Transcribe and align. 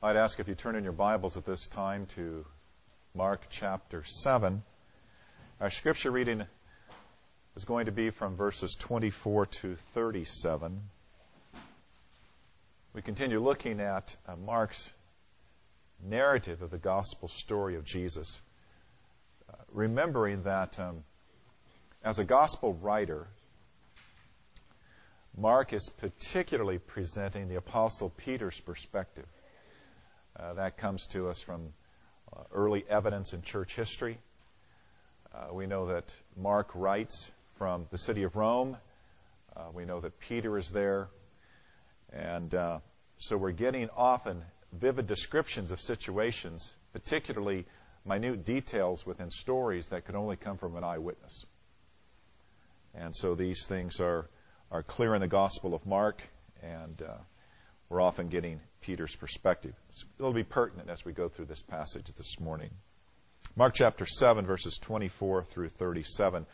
I'd 0.00 0.14
ask 0.14 0.38
if 0.38 0.46
you 0.46 0.54
turn 0.54 0.76
in 0.76 0.84
your 0.84 0.92
Bibles 0.92 1.36
at 1.36 1.44
this 1.44 1.66
time 1.66 2.06
to 2.14 2.46
Mark 3.16 3.46
chapter 3.50 4.04
7. 4.04 4.62
Our 5.60 5.70
scripture 5.70 6.12
reading 6.12 6.44
is 7.56 7.64
going 7.64 7.86
to 7.86 7.90
be 7.90 8.10
from 8.10 8.36
verses 8.36 8.76
24 8.78 9.46
to 9.46 9.74
37. 9.74 10.80
We 12.92 13.02
continue 13.02 13.40
looking 13.42 13.80
at 13.80 14.14
uh, 14.28 14.36
Mark's 14.36 14.88
narrative 16.00 16.62
of 16.62 16.70
the 16.70 16.78
gospel 16.78 17.26
story 17.26 17.74
of 17.74 17.84
Jesus, 17.84 18.40
uh, 19.52 19.56
remembering 19.72 20.44
that 20.44 20.78
um, 20.78 21.02
as 22.04 22.20
a 22.20 22.24
gospel 22.24 22.72
writer, 22.72 23.26
Mark 25.36 25.72
is 25.72 25.88
particularly 25.88 26.78
presenting 26.78 27.48
the 27.48 27.56
Apostle 27.56 28.10
Peter's 28.10 28.60
perspective. 28.60 29.26
Uh, 30.38 30.54
that 30.54 30.76
comes 30.76 31.06
to 31.08 31.28
us 31.28 31.42
from 31.42 31.72
uh, 32.32 32.42
early 32.52 32.84
evidence 32.88 33.32
in 33.32 33.42
church 33.42 33.74
history. 33.74 34.18
Uh, 35.34 35.52
we 35.52 35.66
know 35.66 35.86
that 35.86 36.14
Mark 36.36 36.70
writes 36.74 37.30
from 37.56 37.86
the 37.90 37.98
city 37.98 38.22
of 38.22 38.36
Rome. 38.36 38.76
Uh, 39.56 39.64
we 39.74 39.84
know 39.84 40.00
that 40.00 40.20
Peter 40.20 40.56
is 40.56 40.70
there. 40.70 41.08
And 42.12 42.54
uh, 42.54 42.78
so 43.18 43.36
we're 43.36 43.50
getting 43.50 43.88
often 43.96 44.42
vivid 44.72 45.06
descriptions 45.06 45.72
of 45.72 45.80
situations, 45.80 46.72
particularly 46.92 47.66
minute 48.04 48.44
details 48.44 49.04
within 49.04 49.30
stories 49.30 49.88
that 49.88 50.04
could 50.04 50.14
only 50.14 50.36
come 50.36 50.56
from 50.56 50.76
an 50.76 50.84
eyewitness. 50.84 51.44
And 52.94 53.14
so 53.14 53.34
these 53.34 53.66
things 53.66 54.00
are 54.00 54.28
are 54.70 54.82
clear 54.82 55.14
in 55.14 55.20
the 55.20 55.28
Gospel 55.28 55.74
of 55.74 55.86
Mark, 55.86 56.22
and 56.62 57.00
uh, 57.00 57.14
we're 57.88 58.02
often 58.02 58.28
getting 58.28 58.60
Peter's 58.80 59.14
perspective. 59.16 59.74
It'll 60.18 60.32
be 60.32 60.44
pertinent 60.44 60.90
as 60.90 61.04
we 61.04 61.12
go 61.12 61.28
through 61.28 61.46
this 61.46 61.62
passage 61.62 62.06
this 62.16 62.40
morning. 62.40 62.70
Mark 63.56 63.74
chapter 63.74 64.06
7, 64.06 64.46
verses 64.46 64.78
24 64.78 65.44
through 65.44 65.68
37, 65.68 66.46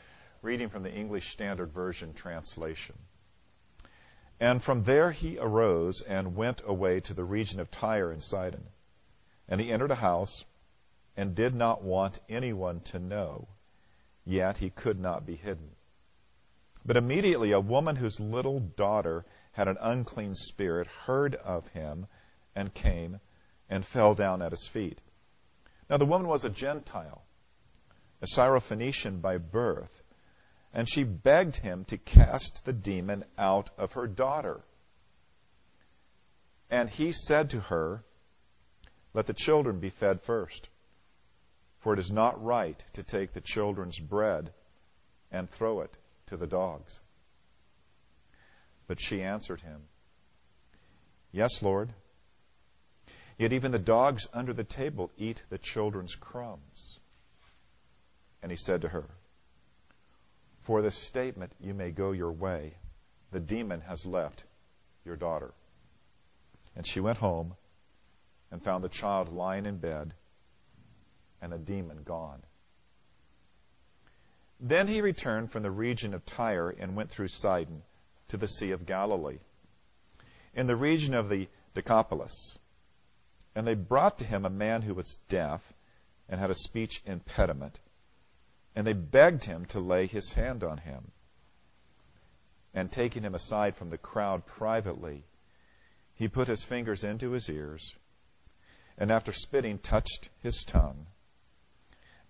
reading 0.43 0.69
from 0.69 0.83
the 0.83 0.93
English 0.93 1.31
Standard 1.31 1.73
Version 1.73 2.15
translation. 2.15 2.97
And 4.41 4.63
from 4.63 4.83
there 4.83 5.11
he 5.11 5.39
arose 5.39 6.01
and 6.01 6.35
went 6.35 6.63
away 6.67 7.01
to 7.01 7.15
the 7.15 7.25
region 7.25 7.61
of 7.61 7.71
Tyre 7.71 8.11
and 8.11 8.23
Sidon. 8.23 8.65
And 9.49 9.61
he 9.61 9.71
entered 9.71 9.91
a 9.91 9.97
house 9.97 10.45
and 11.17 11.35
did 11.35 11.55
not 11.55 11.83
want 11.83 12.19
anyone 12.29 12.81
to 12.81 12.99
know, 12.99 13.49
yet 14.25 14.59
he 14.59 14.71
could 14.71 14.99
not 14.99 15.25
be 15.25 15.37
hidden. 15.37 15.71
But 16.85 16.97
immediately 16.97 17.53
a 17.53 17.61
woman 17.61 17.97
whose 17.97 18.21
little 18.21 18.61
daughter 18.61 19.25
had 19.53 19.69
an 19.69 19.79
unclean 19.81 20.35
spirit 20.35 20.87
heard 20.87 21.35
of 21.35 21.69
him 21.69 22.07
and 22.55 22.73
came 22.73 23.21
and 23.69 23.85
fell 23.85 24.15
down 24.15 24.43
at 24.43 24.53
his 24.53 24.67
feet. 24.67 25.01
Now 25.89 25.97
the 25.97 26.07
woman 26.07 26.29
was 26.29 26.45
a 26.45 26.51
Gentile, 26.51 27.23
a 28.23 28.27
Syrophoenician 28.27 29.21
by 29.21 29.39
birth, 29.39 30.03
and 30.73 30.89
she 30.89 31.05
begged 31.05 31.57
him 31.57 31.85
to 31.87 31.99
cast 31.99 32.65
the 32.65 32.73
demon 32.73 33.25
out 33.39 33.71
of 33.79 33.93
her 33.93 34.07
daughter. 34.07 34.63
And 36.71 36.89
he 36.91 37.13
said 37.13 37.51
to 37.51 37.61
her, 37.61 38.05
Let 39.13 39.27
the 39.27 39.35
children 39.35 39.79
be 39.79 39.91
fed 39.91 40.23
first, 40.23 40.69
for 41.81 41.93
it 41.93 41.99
is 41.99 42.11
not 42.11 42.43
right 42.43 42.83
to 42.95 43.03
take 43.03 43.33
the 43.33 43.41
children's 43.41 43.99
bread 43.99 44.53
and 45.31 45.49
throw 45.49 45.81
it 45.83 45.97
to 46.27 46.37
the 46.37 46.47
dogs. 46.47 47.01
But 48.87 49.01
she 49.01 49.23
answered 49.23 49.61
him, 49.61 49.83
Yes, 51.33 51.63
Lord. 51.63 51.93
Yet 53.37 53.53
even 53.53 53.73
the 53.73 53.79
dogs 53.79 54.29
under 54.33 54.53
the 54.53 54.65
table 54.65 55.11
eat 55.17 55.43
the 55.49 55.59
children's 55.59 56.15
crumbs. 56.15 57.01
And 58.43 58.51
he 58.51 58.57
said 58.57 58.83
to 58.83 58.89
her, 58.89 59.05
For 60.61 60.83
this 60.83 60.97
statement 60.97 61.53
you 61.61 61.75
may 61.75 61.91
go 61.91 62.13
your 62.13 62.33
way. 62.33 62.75
The 63.33 63.41
demon 63.41 63.81
has 63.83 64.07
left 64.07 64.45
your 65.05 65.17
daughter. 65.17 65.53
And 66.77 66.87
she 66.87 67.01
went 67.01 67.19
home 67.19 67.55
and 68.51 68.63
found 68.63 68.85
the 68.85 68.89
child 68.89 69.33
lying 69.33 69.67
in 69.67 69.79
bed 69.79 70.15
and 71.43 71.53
the 71.53 71.59
demon 71.59 72.03
gone. 72.05 72.43
Then 74.61 74.87
he 74.87 75.03
returned 75.03 75.51
from 75.51 75.63
the 75.63 75.71
region 75.71 76.15
of 76.15 76.25
Tyre 76.25 76.71
and 76.71 76.97
went 76.97 77.11
through 77.11 77.29
Sidon 77.29 77.83
to 78.29 78.37
the 78.37 78.49
Sea 78.49 78.71
of 78.71 78.87
Galilee, 78.87 79.41
in 80.55 80.67
the 80.67 80.77
region 80.77 81.13
of 81.13 81.29
the 81.29 81.49
Decapolis. 81.75 82.59
And 83.55 83.67
they 83.67 83.75
brought 83.75 84.19
to 84.19 84.25
him 84.25 84.45
a 84.45 84.51
man 84.51 84.83
who 84.83 84.95
was 84.95 85.19
deaf 85.29 85.73
and 86.29 86.41
had 86.41 86.51
a 86.51 86.55
speech 86.55 87.03
impediment, 87.07 87.79
and 88.75 88.87
they 88.87 88.93
begged 88.93 89.45
him 89.45 89.67
to 89.67 89.81
lay 89.81 90.07
his 90.07 90.33
hand 90.33 90.65
on 90.65 90.79
him. 90.79 91.13
And 92.73 92.91
taking 92.91 93.23
him 93.23 93.35
aside 93.35 93.77
from 93.77 93.89
the 93.89 93.99
crowd 93.99 94.47
privately, 94.47 95.25
he 96.15 96.29
put 96.29 96.49
his 96.49 96.65
fingers 96.65 97.05
into 97.05 97.31
his 97.31 97.49
ears, 97.49 97.95
and 98.99 99.13
after 99.13 99.33
spitting, 99.33 99.79
touched 99.79 100.29
his 100.43 100.65
tongue. 100.65 101.07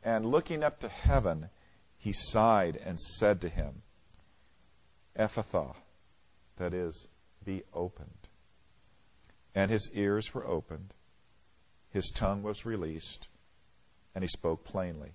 And 0.02 0.26
looking 0.26 0.62
up 0.62 0.80
to 0.80 0.88
heaven, 0.88 1.48
he 1.96 2.12
sighed 2.12 2.76
and 2.76 3.00
said 3.00 3.40
to 3.40 3.48
him, 3.48 3.82
Ephphatha, 5.16 5.74
that 6.56 6.74
is, 6.74 7.08
be 7.44 7.62
opened. 7.72 8.10
And 9.54 9.70
his 9.70 9.90
ears 9.94 10.34
were 10.34 10.46
opened, 10.46 10.92
his 11.94 12.10
tongue 12.10 12.42
was 12.42 12.66
released, 12.66 13.28
and 14.16 14.24
he 14.24 14.28
spoke 14.28 14.64
plainly. 14.64 15.12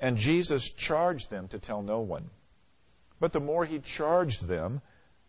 And 0.00 0.16
Jesus 0.16 0.70
charged 0.70 1.28
them 1.28 1.48
to 1.48 1.58
tell 1.58 1.82
no 1.82 2.00
one. 2.00 2.30
But 3.20 3.34
the 3.34 3.40
more 3.40 3.66
he 3.66 3.78
charged 3.78 4.46
them, 4.46 4.80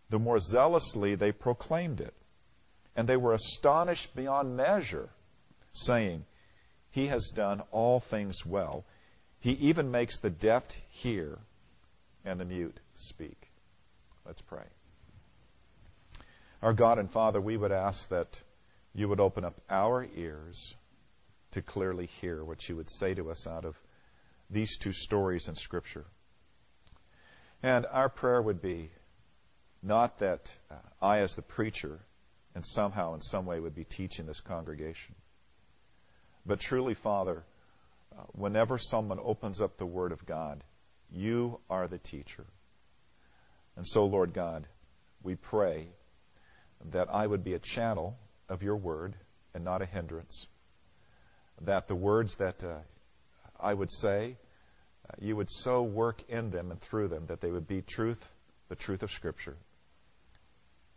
the 0.10 0.20
more 0.20 0.40
zealously 0.40 1.16
they 1.16 1.34
proclaimed 1.34 2.00
it. 2.00 2.14
And 2.96 3.10
they 3.10 3.18
were 3.18 3.34
astonished 3.34 4.16
beyond 4.16 4.56
measure, 4.56 5.10
saying, 5.74 6.24
He 6.92 7.08
has 7.08 7.34
done 7.36 7.62
all 7.72 8.00
things 8.00 8.46
well. 8.46 8.86
He 9.42 9.52
even 9.52 9.92
makes 9.92 10.20
the 10.20 10.30
deaf 10.30 10.64
hear 10.92 11.40
and 12.24 12.40
the 12.40 12.46
mute 12.46 12.80
speak. 12.96 13.52
Let's 14.26 14.42
pray. 14.42 14.64
Our 16.62 16.72
God 16.72 17.00
and 17.00 17.12
Father, 17.12 17.42
we 17.42 17.58
would 17.58 17.74
ask 17.74 18.08
that 18.10 18.42
you 18.94 19.08
would 19.10 19.20
open 19.20 19.46
up 19.46 19.60
our 19.70 20.08
ears 20.16 20.76
to 21.52 21.62
clearly 21.62 22.06
hear 22.06 22.44
what 22.44 22.68
you 22.68 22.76
would 22.76 22.90
say 22.90 23.14
to 23.14 23.32
us 23.32 23.48
out 23.48 23.66
of 23.66 23.78
these 24.50 24.78
two 24.78 24.92
stories 24.92 25.48
in 25.48 25.56
Scripture. 25.56 26.06
And 27.64 27.86
our 27.86 28.10
prayer 28.10 28.42
would 28.42 28.62
be 28.62 28.90
not 29.84 30.20
that 30.20 30.54
uh, 30.70 30.76
I, 31.02 31.20
as 31.20 31.36
the 31.36 31.42
preacher, 31.42 32.00
and 32.54 32.66
somehow 32.66 33.14
in 33.14 33.22
some 33.22 33.46
way 33.46 33.60
would 33.60 33.76
be 33.76 33.86
teaching 33.86 34.26
this 34.26 34.42
congregation, 34.42 35.16
but 36.46 36.60
truly, 36.60 36.94
Father, 36.94 37.44
uh, 38.18 38.24
whenever 38.34 38.78
someone 38.78 39.20
opens 39.22 39.62
up 39.62 39.78
the 39.78 39.86
Word 39.86 40.12
of 40.12 40.26
God, 40.26 40.64
you 41.12 41.60
are 41.70 41.88
the 41.88 41.98
teacher. 41.98 42.46
And 43.76 43.88
so, 43.88 44.06
Lord 44.06 44.34
God, 44.34 44.68
we 45.24 45.36
pray 45.36 45.88
that 46.92 47.14
I 47.14 47.26
would 47.26 47.44
be 47.44 47.54
a 47.54 47.60
channel 47.60 48.18
of 48.52 48.62
your 48.62 48.76
Word 48.76 49.16
and 49.54 49.64
not 49.64 49.82
a 49.82 49.86
hindrance. 49.86 50.46
That 51.62 51.88
the 51.88 51.96
words 51.96 52.36
that 52.36 52.64
uh, 52.64 52.80
I 53.60 53.74
would 53.74 53.92
say, 53.92 54.38
uh, 55.10 55.14
you 55.20 55.36
would 55.38 55.50
so 55.50 55.84
work 55.84 56.22
in 56.30 56.52
them 56.52 56.70
and 56.70 56.80
through 56.80 57.08
them 57.08 57.28
that 57.28 57.40
they 57.40 57.50
would 57.50 57.68
be 57.68 57.82
truth, 57.82 58.32
the 58.68 58.76
truth 58.76 59.04
of 59.04 59.12
Scripture, 59.12 59.56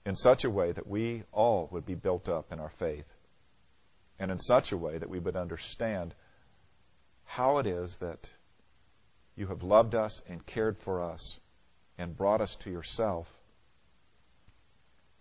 in 0.05 0.17
such 0.17 0.45
a 0.45 0.51
way 0.51 0.73
that 0.73 0.87
we 0.87 1.23
all 1.33 1.69
would 1.71 1.87
be 1.87 1.95
built 1.95 2.29
up 2.29 2.53
in 2.53 2.59
our 2.59 2.71
faith, 2.71 3.11
and 4.19 4.31
in 4.31 4.39
such 4.39 4.73
a 4.73 4.77
way 4.77 4.99
that 4.99 5.09
we 5.09 5.19
would 5.19 5.37
understand 5.37 6.15
how 7.25 7.59
it 7.59 7.67
is 7.67 7.97
that 7.99 8.29
you 9.37 9.47
have 9.47 9.63
loved 9.63 9.95
us 9.95 10.23
and 10.29 10.45
cared 10.45 10.77
for 10.79 11.03
us 11.03 11.39
and 11.99 12.17
brought 12.17 12.41
us 12.41 12.57
to 12.57 12.71
yourself, 12.71 13.33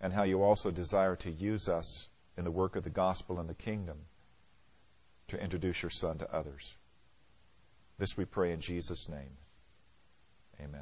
and 0.02 0.12
how 0.12 0.24
you 0.24 0.42
also 0.42 0.72
desire 0.72 1.16
to 1.16 1.32
use 1.32 1.70
us 1.70 2.08
in 2.38 2.44
the 2.44 2.52
work 2.52 2.76
of 2.76 2.84
the 2.84 2.90
gospel 2.90 3.40
and 3.40 3.50
the 3.50 3.54
kingdom 3.54 3.98
to 5.30 5.42
introduce 5.42 5.82
your 5.82 5.90
Son 5.90 6.18
to 6.20 6.34
others. 6.34 6.76
This 7.98 8.18
we 8.18 8.26
pray 8.26 8.52
in 8.52 8.60
Jesus' 8.60 9.08
name. 9.08 9.38
Amen. 10.60 10.82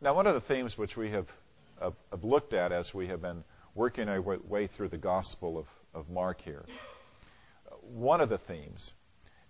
Now, 0.00 0.14
one 0.14 0.26
of 0.26 0.34
the 0.34 0.40
themes 0.40 0.76
which 0.76 0.96
we 0.96 1.10
have, 1.10 1.32
have, 1.80 1.94
have 2.10 2.24
looked 2.24 2.54
at 2.54 2.72
as 2.72 2.92
we 2.92 3.08
have 3.08 3.22
been 3.22 3.44
working 3.74 4.08
our 4.08 4.20
way 4.20 4.66
through 4.66 4.88
the 4.88 4.98
Gospel 4.98 5.58
of, 5.58 5.66
of 5.94 6.10
Mark 6.10 6.40
here 6.40 6.64
one 7.82 8.20
of 8.20 8.28
the 8.28 8.38
themes 8.38 8.92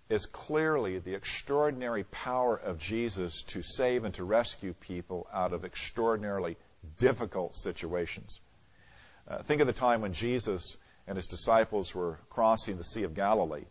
is 0.09 0.25
clearly 0.25 0.99
the 0.99 1.13
extraordinary 1.13 2.03
power 2.03 2.57
of 2.57 2.77
Jesus 2.77 3.43
to 3.43 3.61
save 3.61 4.03
and 4.03 4.13
to 4.15 4.23
rescue 4.23 4.73
people 4.73 5.27
out 5.33 5.53
of 5.53 5.65
extraordinarily 5.65 6.57
difficult 6.97 7.55
situations. 7.55 8.39
Uh, 9.27 9.41
think 9.43 9.61
of 9.61 9.67
the 9.67 9.73
time 9.73 10.01
when 10.01 10.13
Jesus 10.13 10.77
and 11.07 11.15
his 11.15 11.27
disciples 11.27 11.93
were 11.93 12.19
crossing 12.29 12.77
the 12.77 12.83
Sea 12.83 13.03
of 13.03 13.13
Galilee 13.13 13.65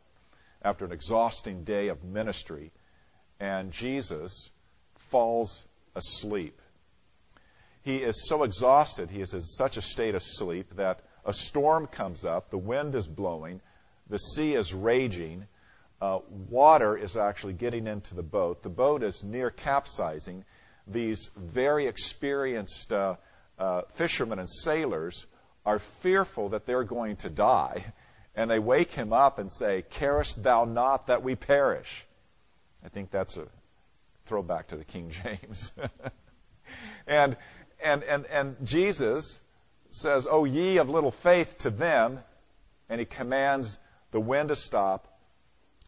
after 0.62 0.84
an 0.84 0.92
exhausting 0.92 1.64
day 1.64 1.88
of 1.88 2.04
ministry, 2.04 2.70
and 3.40 3.72
Jesus 3.72 4.50
falls 4.94 5.66
asleep. 5.94 6.60
He 7.82 7.96
is 7.96 8.28
so 8.28 8.44
exhausted, 8.44 9.10
he 9.10 9.20
is 9.20 9.34
in 9.34 9.40
such 9.40 9.76
a 9.76 9.82
state 9.82 10.14
of 10.14 10.22
sleep 10.22 10.76
that 10.76 11.00
a 11.24 11.34
storm 11.34 11.86
comes 11.86 12.24
up, 12.24 12.50
the 12.50 12.58
wind 12.58 12.94
is 12.94 13.06
blowing, 13.08 13.60
the 14.08 14.18
sea 14.18 14.54
is 14.54 14.72
raging, 14.72 15.46
uh, 16.00 16.18
water 16.48 16.96
is 16.96 17.16
actually 17.16 17.52
getting 17.52 17.86
into 17.86 18.14
the 18.14 18.22
boat. 18.22 18.62
The 18.62 18.68
boat 18.68 19.04
is 19.04 19.22
near 19.22 19.50
capsizing. 19.50 20.44
These 20.86 21.30
very 21.36 21.86
experienced 21.86 22.92
uh, 22.92 23.16
uh, 23.58 23.82
fishermen 23.94 24.38
and 24.38 24.48
sailors 24.48 25.26
are 25.64 25.78
fearful 25.78 26.50
that 26.50 26.66
they're 26.66 26.84
going 26.84 27.16
to 27.16 27.30
die. 27.30 27.84
And 28.34 28.50
they 28.50 28.58
wake 28.58 28.90
him 28.90 29.12
up 29.12 29.38
and 29.38 29.52
say, 29.52 29.84
Carest 29.90 30.42
thou 30.42 30.64
not 30.64 31.08
that 31.08 31.22
we 31.22 31.34
perish? 31.34 32.04
I 32.84 32.88
think 32.88 33.10
that's 33.10 33.36
a 33.36 33.46
throwback 34.26 34.68
to 34.68 34.76
the 34.76 34.84
King 34.84 35.10
James. 35.22 35.70
and, 37.06 37.36
and, 37.82 38.02
and, 38.02 38.26
and 38.26 38.56
Jesus 38.64 39.38
says, 39.90 40.26
O 40.28 40.44
ye 40.44 40.78
of 40.78 40.88
little 40.88 41.10
faith 41.10 41.58
to 41.58 41.70
them, 41.70 42.20
and 42.88 42.98
he 42.98 43.04
commands 43.04 43.78
the 44.10 44.20
wind 44.20 44.48
to 44.48 44.56
stop 44.56 45.06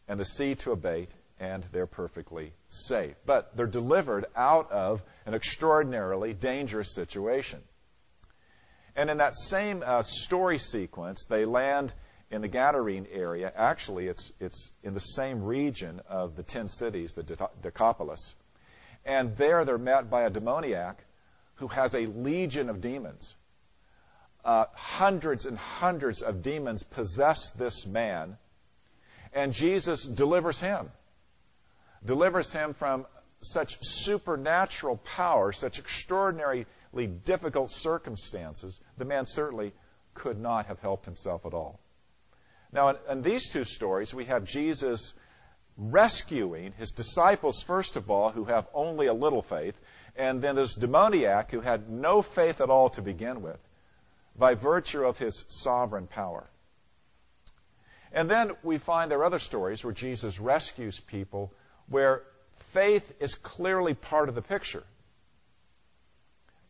and 0.07 0.19
the 0.19 0.25
sea 0.25 0.55
to 0.55 0.71
abate, 0.71 1.13
and 1.39 1.63
they're 1.71 1.87
perfectly 1.87 2.53
safe. 2.69 3.15
But 3.25 3.55
they're 3.55 3.67
delivered 3.67 4.25
out 4.35 4.71
of 4.71 5.03
an 5.25 5.33
extraordinarily 5.33 6.33
dangerous 6.33 6.93
situation. 6.93 7.61
And 8.95 9.09
in 9.09 9.17
that 9.17 9.35
same 9.35 9.83
uh, 9.85 10.03
story 10.03 10.57
sequence, 10.57 11.25
they 11.25 11.45
land 11.45 11.93
in 12.31 12.41
the 12.41 12.49
Gadarene 12.49 13.07
area. 13.11 13.51
Actually, 13.55 14.07
it's, 14.07 14.31
it's 14.39 14.71
in 14.83 14.93
the 14.93 14.99
same 14.99 15.43
region 15.43 16.01
of 16.07 16.35
the 16.35 16.43
ten 16.43 16.69
cities, 16.69 17.13
the 17.13 17.23
Decapolis. 17.61 18.35
And 19.05 19.35
there 19.37 19.65
they're 19.65 19.77
met 19.77 20.09
by 20.09 20.23
a 20.23 20.29
demoniac 20.29 21.03
who 21.55 21.67
has 21.67 21.93
a 21.93 22.05
legion 22.05 22.69
of 22.69 22.81
demons. 22.81 23.35
Uh, 24.43 24.65
hundreds 24.73 25.45
and 25.45 25.57
hundreds 25.57 26.21
of 26.21 26.41
demons 26.41 26.83
possess 26.83 27.49
this 27.51 27.85
man, 27.85 28.37
and 29.33 29.53
Jesus 29.53 30.03
delivers 30.03 30.59
him. 30.59 30.91
Delivers 32.05 32.53
him 32.53 32.73
from 32.73 33.05
such 33.41 33.77
supernatural 33.83 34.97
power, 34.97 35.51
such 35.51 35.79
extraordinarily 35.79 36.65
difficult 37.25 37.69
circumstances, 37.69 38.79
the 38.97 39.05
man 39.05 39.25
certainly 39.25 39.73
could 40.13 40.39
not 40.39 40.67
have 40.67 40.79
helped 40.79 41.05
himself 41.05 41.45
at 41.45 41.53
all. 41.53 41.79
Now, 42.71 42.89
in, 42.89 42.97
in 43.09 43.21
these 43.21 43.49
two 43.49 43.63
stories, 43.63 44.13
we 44.13 44.25
have 44.25 44.45
Jesus 44.45 45.13
rescuing 45.77 46.73
his 46.73 46.91
disciples, 46.91 47.61
first 47.61 47.97
of 47.97 48.09
all, 48.09 48.29
who 48.29 48.45
have 48.45 48.67
only 48.73 49.07
a 49.07 49.13
little 49.13 49.41
faith, 49.41 49.79
and 50.15 50.41
then 50.41 50.55
this 50.55 50.73
demoniac 50.73 51.51
who 51.51 51.59
had 51.59 51.89
no 51.89 52.21
faith 52.21 52.61
at 52.61 52.69
all 52.69 52.89
to 52.91 53.01
begin 53.01 53.41
with, 53.41 53.59
by 54.37 54.53
virtue 54.53 55.03
of 55.03 55.17
his 55.17 55.43
sovereign 55.47 56.07
power. 56.07 56.49
And 58.11 58.29
then 58.29 58.51
we 58.63 58.77
find 58.77 59.11
there 59.11 59.19
are 59.19 59.25
other 59.25 59.39
stories 59.39 59.83
where 59.83 59.93
Jesus 59.93 60.39
rescues 60.39 60.99
people 60.99 61.51
where 61.87 62.23
faith 62.71 63.13
is 63.19 63.35
clearly 63.35 63.93
part 63.93 64.29
of 64.29 64.35
the 64.35 64.41
picture 64.41 64.83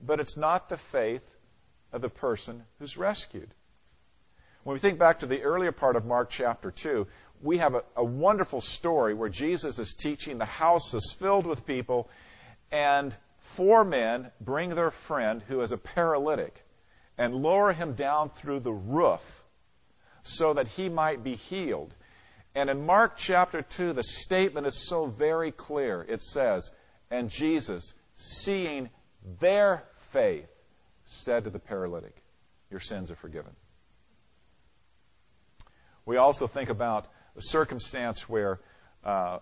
but 0.05 0.19
it's 0.19 0.37
not 0.37 0.69
the 0.69 0.77
faith 0.77 1.35
of 1.91 2.01
the 2.01 2.09
person 2.09 2.63
who's 2.79 2.97
rescued. 2.97 3.49
When 4.63 4.73
we 4.73 4.79
think 4.79 4.99
back 4.99 5.19
to 5.19 5.25
the 5.25 5.43
earlier 5.43 5.71
part 5.71 5.95
of 5.95 6.05
Mark 6.05 6.29
chapter 6.29 6.71
2, 6.71 7.07
we 7.41 7.57
have 7.59 7.75
a, 7.75 7.83
a, 7.95 8.03
wonderful 8.03 8.61
story 8.61 9.13
where 9.13 9.29
Jesus 9.29 9.77
is 9.77 9.93
teaching. 9.93 10.37
The 10.37 10.45
house 10.45 10.93
is 10.93 11.15
filled 11.17 11.45
with 11.45 11.67
people, 11.67 12.09
and 12.71 13.15
four 13.37 13.83
men 13.83 14.31
bring 14.41 14.69
their 14.69 14.91
friend 14.91 15.43
who 15.47 15.61
is 15.61 15.71
a 15.71 15.77
paralytic 15.77 16.63
and 17.17 17.35
lower 17.35 17.73
him 17.73 17.93
down 17.93 18.29
through 18.29 18.61
the 18.61 18.73
roof 18.73 19.43
so 20.23 20.53
that 20.53 20.67
he 20.67 20.89
might 20.89 21.23
be 21.23 21.35
healed. 21.35 21.93
And 22.55 22.69
in 22.69 22.85
Mark 22.85 23.17
chapter 23.17 23.61
2, 23.61 23.91
the 23.91 24.03
statement 24.03 24.65
is 24.65 24.87
so 24.87 25.07
very 25.07 25.51
clear. 25.51 26.05
It 26.07 26.23
says, 26.23 26.71
And 27.11 27.29
Jesus, 27.29 27.93
seeing 28.15 28.89
their 29.39 29.83
faith, 30.11 30.47
said 31.03 31.43
to 31.43 31.49
the 31.49 31.59
paralytic, 31.59 32.15
Your 32.71 32.79
sins 32.79 33.11
are 33.11 33.15
forgiven. 33.15 33.51
We 36.05 36.15
also 36.15 36.47
think 36.47 36.69
about 36.69 37.07
a 37.35 37.41
circumstance 37.41 38.29
where, 38.29 38.61
uh, 39.03 39.39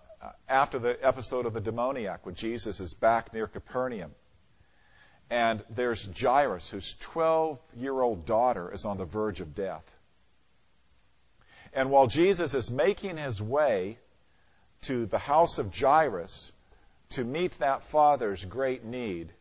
after 0.50 0.80
the 0.80 0.98
episode 1.06 1.46
of 1.46 1.54
the 1.54 1.62
demoniac, 1.62 2.26
when 2.26 2.34
Jesus 2.34 2.80
is 2.80 2.96
back 2.96 3.32
near 3.32 3.46
Capernaum, 3.46 4.16
and 5.30 5.64
there's 5.70 6.10
Jairus, 6.20 6.70
whose 6.70 6.96
12 7.00 7.60
year 7.78 8.02
old 8.02 8.26
daughter 8.26 8.72
is 8.72 8.86
on 8.86 8.98
the 8.98 9.06
verge 9.06 9.40
of 9.40 9.54
death. 9.54 9.93
And 11.74 11.90
while 11.90 12.08
Jesus 12.08 12.54
is 12.54 12.70
making 12.70 13.18
his 13.18 13.42
way 13.42 13.98
to 14.84 15.06
the 15.06 15.18
house 15.18 15.58
of 15.58 15.76
Jairus 15.76 16.52
to 17.12 17.24
meet 17.24 17.54
that 17.60 17.84
father's 17.84 18.46
great 18.46 18.84
need, 18.84 19.32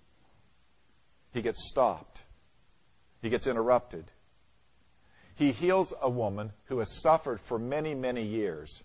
he 1.33 1.43
gets 1.43 1.69
stopped. 1.69 2.23
He 3.21 3.31
gets 3.31 3.47
interrupted. 3.47 4.05
He 5.37 5.53
heals 5.53 5.93
a 6.01 6.09
woman 6.09 6.53
who 6.67 6.79
has 6.79 6.91
suffered 6.91 7.41
for 7.41 7.59
many, 7.59 7.95
many 7.95 8.25
years. 8.25 8.83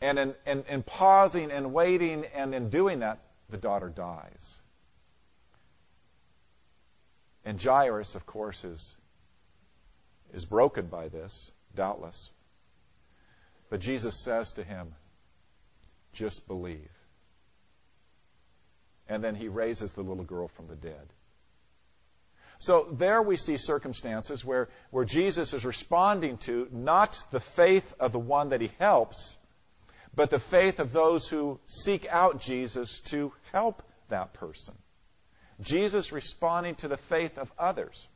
And 0.00 0.18
in, 0.18 0.34
in, 0.46 0.64
in 0.68 0.82
pausing 0.82 1.50
and 1.50 1.72
waiting 1.72 2.24
and 2.34 2.54
in 2.54 2.70
doing 2.70 3.00
that, 3.00 3.18
the 3.48 3.58
daughter 3.58 3.88
dies. 3.88 4.58
And 7.44 7.62
Jairus, 7.62 8.14
of 8.14 8.26
course, 8.26 8.64
is, 8.64 8.96
is 10.32 10.44
broken 10.44 10.86
by 10.86 11.08
this, 11.08 11.52
doubtless. 11.74 12.30
But 13.68 13.80
Jesus 13.80 14.22
says 14.22 14.52
to 14.54 14.64
him, 14.64 14.94
just 16.12 16.46
believe. 16.46 16.90
And 19.08 19.22
then 19.22 19.34
he 19.34 19.48
raises 19.48 19.92
the 19.92 20.02
little 20.02 20.24
girl 20.24 20.48
from 20.48 20.66
the 20.66 20.76
dead. 20.76 21.12
So 22.58 22.88
there 22.92 23.22
we 23.22 23.36
see 23.36 23.56
circumstances 23.56 24.44
where, 24.44 24.68
where 24.90 25.04
Jesus 25.04 25.54
is 25.54 25.64
responding 25.64 26.36
to 26.38 26.68
not 26.70 27.22
the 27.30 27.40
faith 27.40 27.94
of 27.98 28.12
the 28.12 28.18
one 28.18 28.50
that 28.50 28.60
he 28.60 28.70
helps, 28.78 29.38
but 30.14 30.30
the 30.30 30.38
faith 30.38 30.78
of 30.78 30.92
those 30.92 31.26
who 31.26 31.58
seek 31.66 32.06
out 32.10 32.40
Jesus 32.40 33.00
to 33.06 33.32
help 33.52 33.82
that 34.10 34.34
person. 34.34 34.74
Jesus 35.62 36.12
responding 36.12 36.74
to 36.76 36.88
the 36.88 36.96
faith 36.96 37.38
of 37.38 37.50
others. 37.58 38.06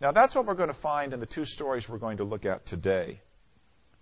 Now 0.00 0.12
that's 0.12 0.34
what 0.34 0.46
we're 0.46 0.54
going 0.54 0.68
to 0.68 0.74
find 0.74 1.12
in 1.12 1.20
the 1.20 1.26
two 1.26 1.44
stories 1.44 1.88
we're 1.88 1.98
going 1.98 2.18
to 2.18 2.24
look 2.24 2.44
at 2.44 2.66
today. 2.66 3.20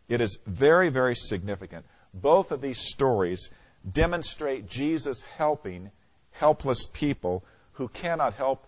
It 0.09 0.21
is 0.21 0.39
very, 0.47 0.89
very 0.89 1.17
significant. 1.17 1.87
Both 2.13 2.53
of 2.53 2.61
these 2.61 2.79
stories 2.79 3.51
demonstrate 3.91 4.69
Jesus 4.69 5.23
helping 5.37 5.91
helpless 6.33 6.87
people 6.93 7.45
who 7.73 7.89
cannot 7.89 8.35
help 8.35 8.67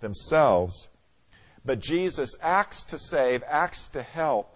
themselves, 0.00 0.88
but 1.64 1.80
Jesus 1.80 2.34
acts 2.40 2.84
to 2.84 2.98
save, 2.98 3.42
acts 3.46 3.88
to 3.88 4.02
help 4.02 4.54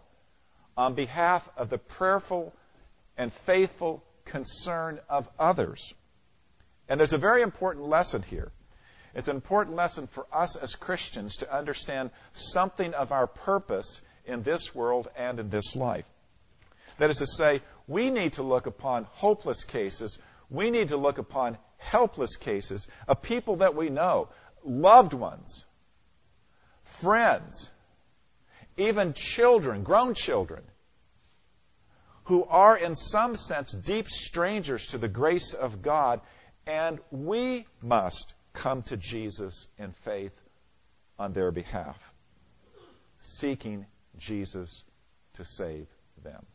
on 0.77 0.95
behalf 0.95 1.49
of 1.57 1.69
the 1.69 1.79
prayerful 1.79 2.53
and 3.17 3.33
faithful 3.33 4.03
concern 4.25 4.99
of 5.09 5.29
others. 5.39 5.95
And 6.89 6.99
there's 6.99 7.13
a 7.13 7.19
very 7.19 7.43
important 7.43 7.87
lesson 7.87 8.23
here. 8.23 8.51
It's 9.15 9.29
an 9.29 9.37
important 9.37 9.77
lesson 9.77 10.07
for 10.07 10.27
us 10.33 10.57
as 10.57 10.75
Christians 10.75 11.37
to 11.39 11.55
understand 11.55 12.11
something 12.33 12.95
of 12.95 13.13
our 13.13 13.27
purpose 13.27 14.01
in 14.25 14.43
this 14.43 14.75
world 14.75 15.09
and 15.17 15.39
in 15.39 15.51
this 15.51 15.77
life. 15.77 16.07
That 16.99 17.11
is 17.11 17.19
to 17.19 17.27
say, 17.27 17.61
we 17.87 18.11
need 18.11 18.35
to 18.35 18.43
look 18.43 18.67
upon 18.67 19.05
hopeless 19.05 19.65
cases. 19.65 20.19
We 20.51 20.71
need 20.71 20.89
to 20.89 20.97
look 20.97 21.19
upon 21.19 21.59
helpless 21.79 22.37
cases 22.37 22.89
of 23.07 23.23
people 23.23 23.57
that 23.57 23.75
we 23.75 23.91
know, 23.91 24.29
loved 24.65 25.13
ones, 25.13 25.65
friends, 26.83 27.71
even 28.77 29.13
children, 29.13 29.83
grown 29.83 30.15
children, 30.15 30.63
who 32.25 32.45
are 32.45 32.77
in 32.77 32.95
some 32.95 33.37
sense 33.37 33.73
deep 33.73 34.09
strangers 34.09 34.87
to 34.89 34.99
the 34.99 35.09
grace 35.09 35.53
of 35.53 35.83
God, 35.83 36.21
and 36.67 36.99
we 37.11 37.67
must 37.83 38.33
come 38.55 38.83
to 38.85 38.97
Jesus 38.97 39.69
in 39.79 39.93
faith 39.93 40.35
on 41.19 41.33
their 41.33 41.51
behalf, 41.51 42.13
seeking 43.19 43.87
Jesus 44.17 44.85
to 45.35 45.45
save 45.45 45.87
them. 46.23 46.47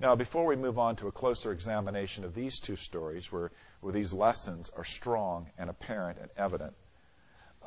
Now, 0.00 0.14
before 0.14 0.46
we 0.46 0.56
move 0.56 0.78
on 0.78 0.96
to 0.96 1.08
a 1.08 1.12
closer 1.12 1.50
examination 1.50 2.24
of 2.24 2.34
these 2.34 2.60
two 2.60 2.76
stories, 2.76 3.32
where, 3.32 3.50
where 3.80 3.92
these 3.92 4.12
lessons 4.12 4.70
are 4.76 4.84
strong 4.84 5.50
and 5.58 5.68
apparent 5.68 6.18
and 6.20 6.30
evident, 6.36 6.74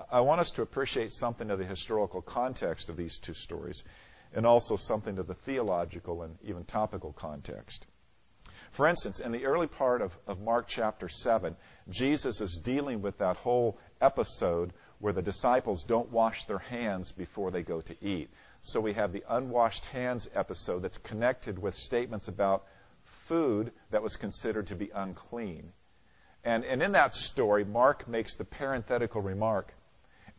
I 0.09 0.21
want 0.21 0.39
us 0.39 0.51
to 0.51 0.61
appreciate 0.61 1.11
something 1.11 1.51
of 1.51 1.59
the 1.59 1.65
historical 1.65 2.21
context 2.21 2.89
of 2.89 2.95
these 2.95 3.19
two 3.19 3.33
stories 3.33 3.83
and 4.33 4.45
also 4.45 4.77
something 4.77 5.17
of 5.19 5.27
the 5.27 5.33
theological 5.33 6.23
and 6.23 6.37
even 6.43 6.63
topical 6.63 7.11
context. 7.11 7.85
For 8.71 8.87
instance, 8.87 9.19
in 9.19 9.31
the 9.31 9.45
early 9.45 9.67
part 9.67 10.01
of, 10.01 10.17
of 10.27 10.39
Mark 10.39 10.67
chapter 10.67 11.09
7, 11.09 11.55
Jesus 11.89 12.39
is 12.39 12.55
dealing 12.55 13.01
with 13.01 13.17
that 13.17 13.35
whole 13.35 13.77
episode 13.99 14.71
where 14.99 15.13
the 15.13 15.21
disciples 15.21 15.83
don't 15.83 16.11
wash 16.11 16.45
their 16.45 16.59
hands 16.59 17.11
before 17.11 17.51
they 17.51 17.63
go 17.63 17.81
to 17.81 17.95
eat. 18.01 18.29
So 18.61 18.79
we 18.79 18.93
have 18.93 19.11
the 19.11 19.25
unwashed 19.27 19.87
hands 19.87 20.29
episode 20.33 20.83
that's 20.83 20.99
connected 20.99 21.59
with 21.59 21.73
statements 21.73 22.29
about 22.29 22.65
food 23.03 23.73
that 23.89 24.03
was 24.03 24.15
considered 24.15 24.67
to 24.67 24.75
be 24.75 24.89
unclean. 24.93 25.73
And, 26.43 26.63
and 26.63 26.81
in 26.81 26.93
that 26.93 27.13
story, 27.13 27.65
Mark 27.65 28.07
makes 28.07 28.35
the 28.35 28.45
parenthetical 28.45 29.21
remark, 29.21 29.73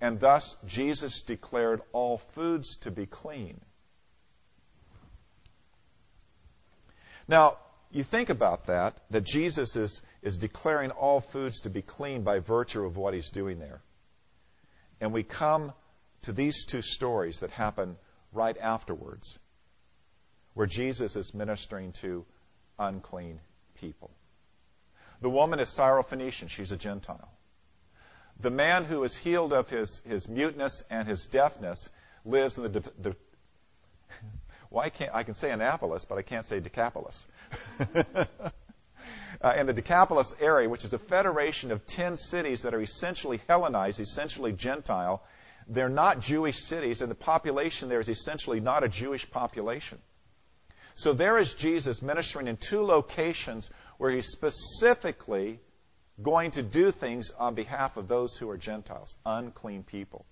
and 0.01 0.19
thus 0.19 0.57
Jesus 0.65 1.21
declared 1.21 1.83
all 1.93 2.19
foods 2.19 2.77
to 2.79 2.91
be 2.91 3.07
clean. 3.07 3.61
Now, 7.29 7.59
you 7.93 8.03
think 8.03 8.31
about 8.31 8.67
that, 8.67 8.97
that 9.11 9.25
Jesus 9.25 9.77
is, 9.77 10.03
is 10.23 10.39
declaring 10.39 10.91
all 10.91 11.21
foods 11.21 11.61
to 11.61 11.71
be 11.71 11.83
clean 11.83 12.23
by 12.23 12.39
virtue 12.39 12.85
of 12.85 12.97
what 12.97 13.15
he's 13.15 13.31
doing 13.31 13.59
there. 13.59 13.83
And 15.01 15.13
we 15.13 15.23
come 15.23 15.73
to 16.23 16.33
these 16.33 16.65
two 16.65 16.83
stories 16.83 17.41
that 17.41 17.51
happen 17.51 17.97
right 18.33 18.57
afterwards, 18.57 19.39
where 20.55 20.67
Jesus 20.67 21.17
is 21.17 21.35
ministering 21.35 21.93
to 21.93 22.25
unclean 22.79 23.41
people. 23.75 24.11
The 25.21 25.31
woman 25.31 25.61
is 25.61 25.69
Syrophoenician, 25.69 26.49
she's 26.49 26.73
a 26.73 26.77
Gentile. 26.77 27.29
The 28.41 28.51
man 28.51 28.85
who 28.85 29.05
is 29.05 29.17
healed 29.17 29.53
of 29.53 29.69
his, 29.69 30.01
his 30.07 30.29
muteness 30.29 30.83
and 30.91 31.07
his 31.07 31.27
deafness 31.27 31.91
lives 32.25 32.57
in 32.57 32.65
the, 32.65 32.69
de, 32.71 32.81
de, 32.81 33.17
I, 34.79 34.91
can't, 34.91 35.11
I 35.15 35.23
can 35.23 35.35
say 35.35 35.51
Annapolis, 35.51 36.05
but 36.05 36.19
I 36.19 36.23
can't 36.23 36.45
say 36.45 36.61
Decapolis. 36.61 37.27
uh, 39.41 39.55
in 39.57 39.67
the 39.67 39.73
Decapolis 39.73 40.35
area, 40.41 40.69
which 40.69 40.85
is 40.85 40.93
a 40.93 40.99
federation 40.99 41.73
of 41.73 41.85
10 41.87 42.17
cities 42.17 42.63
that 42.63 42.75
are 42.75 42.81
essentially 42.81 43.41
Hellenized, 43.49 44.01
essentially 44.01 44.53
Gentile, 44.53 45.23
they're 45.69 45.89
not 45.89 46.21
Jewish 46.21 46.59
cities, 46.59 47.03
and 47.03 47.11
the 47.11 47.17
population 47.17 47.89
there 47.89 48.01
is 48.01 48.09
essentially 48.09 48.61
not 48.61 48.83
a 48.83 48.89
Jewish 48.89 49.31
population. 49.31 49.99
So 50.95 51.13
there 51.13 51.39
is 51.39 51.55
Jesus 51.55 52.03
ministering 52.03 52.49
in 52.49 52.57
two 52.57 52.83
locations 52.83 53.71
where 53.99 54.11
he's 54.11 54.29
specifically 54.29 55.61
going 56.21 56.51
to 56.53 56.63
do 56.63 56.91
things 56.91 57.31
on 57.31 57.55
behalf 57.55 57.97
of 57.97 58.09
those 58.09 58.37
who 58.37 58.51
are 58.51 58.59
Gentiles, 58.59 59.15
unclean 59.25 59.83
people. 59.83 60.27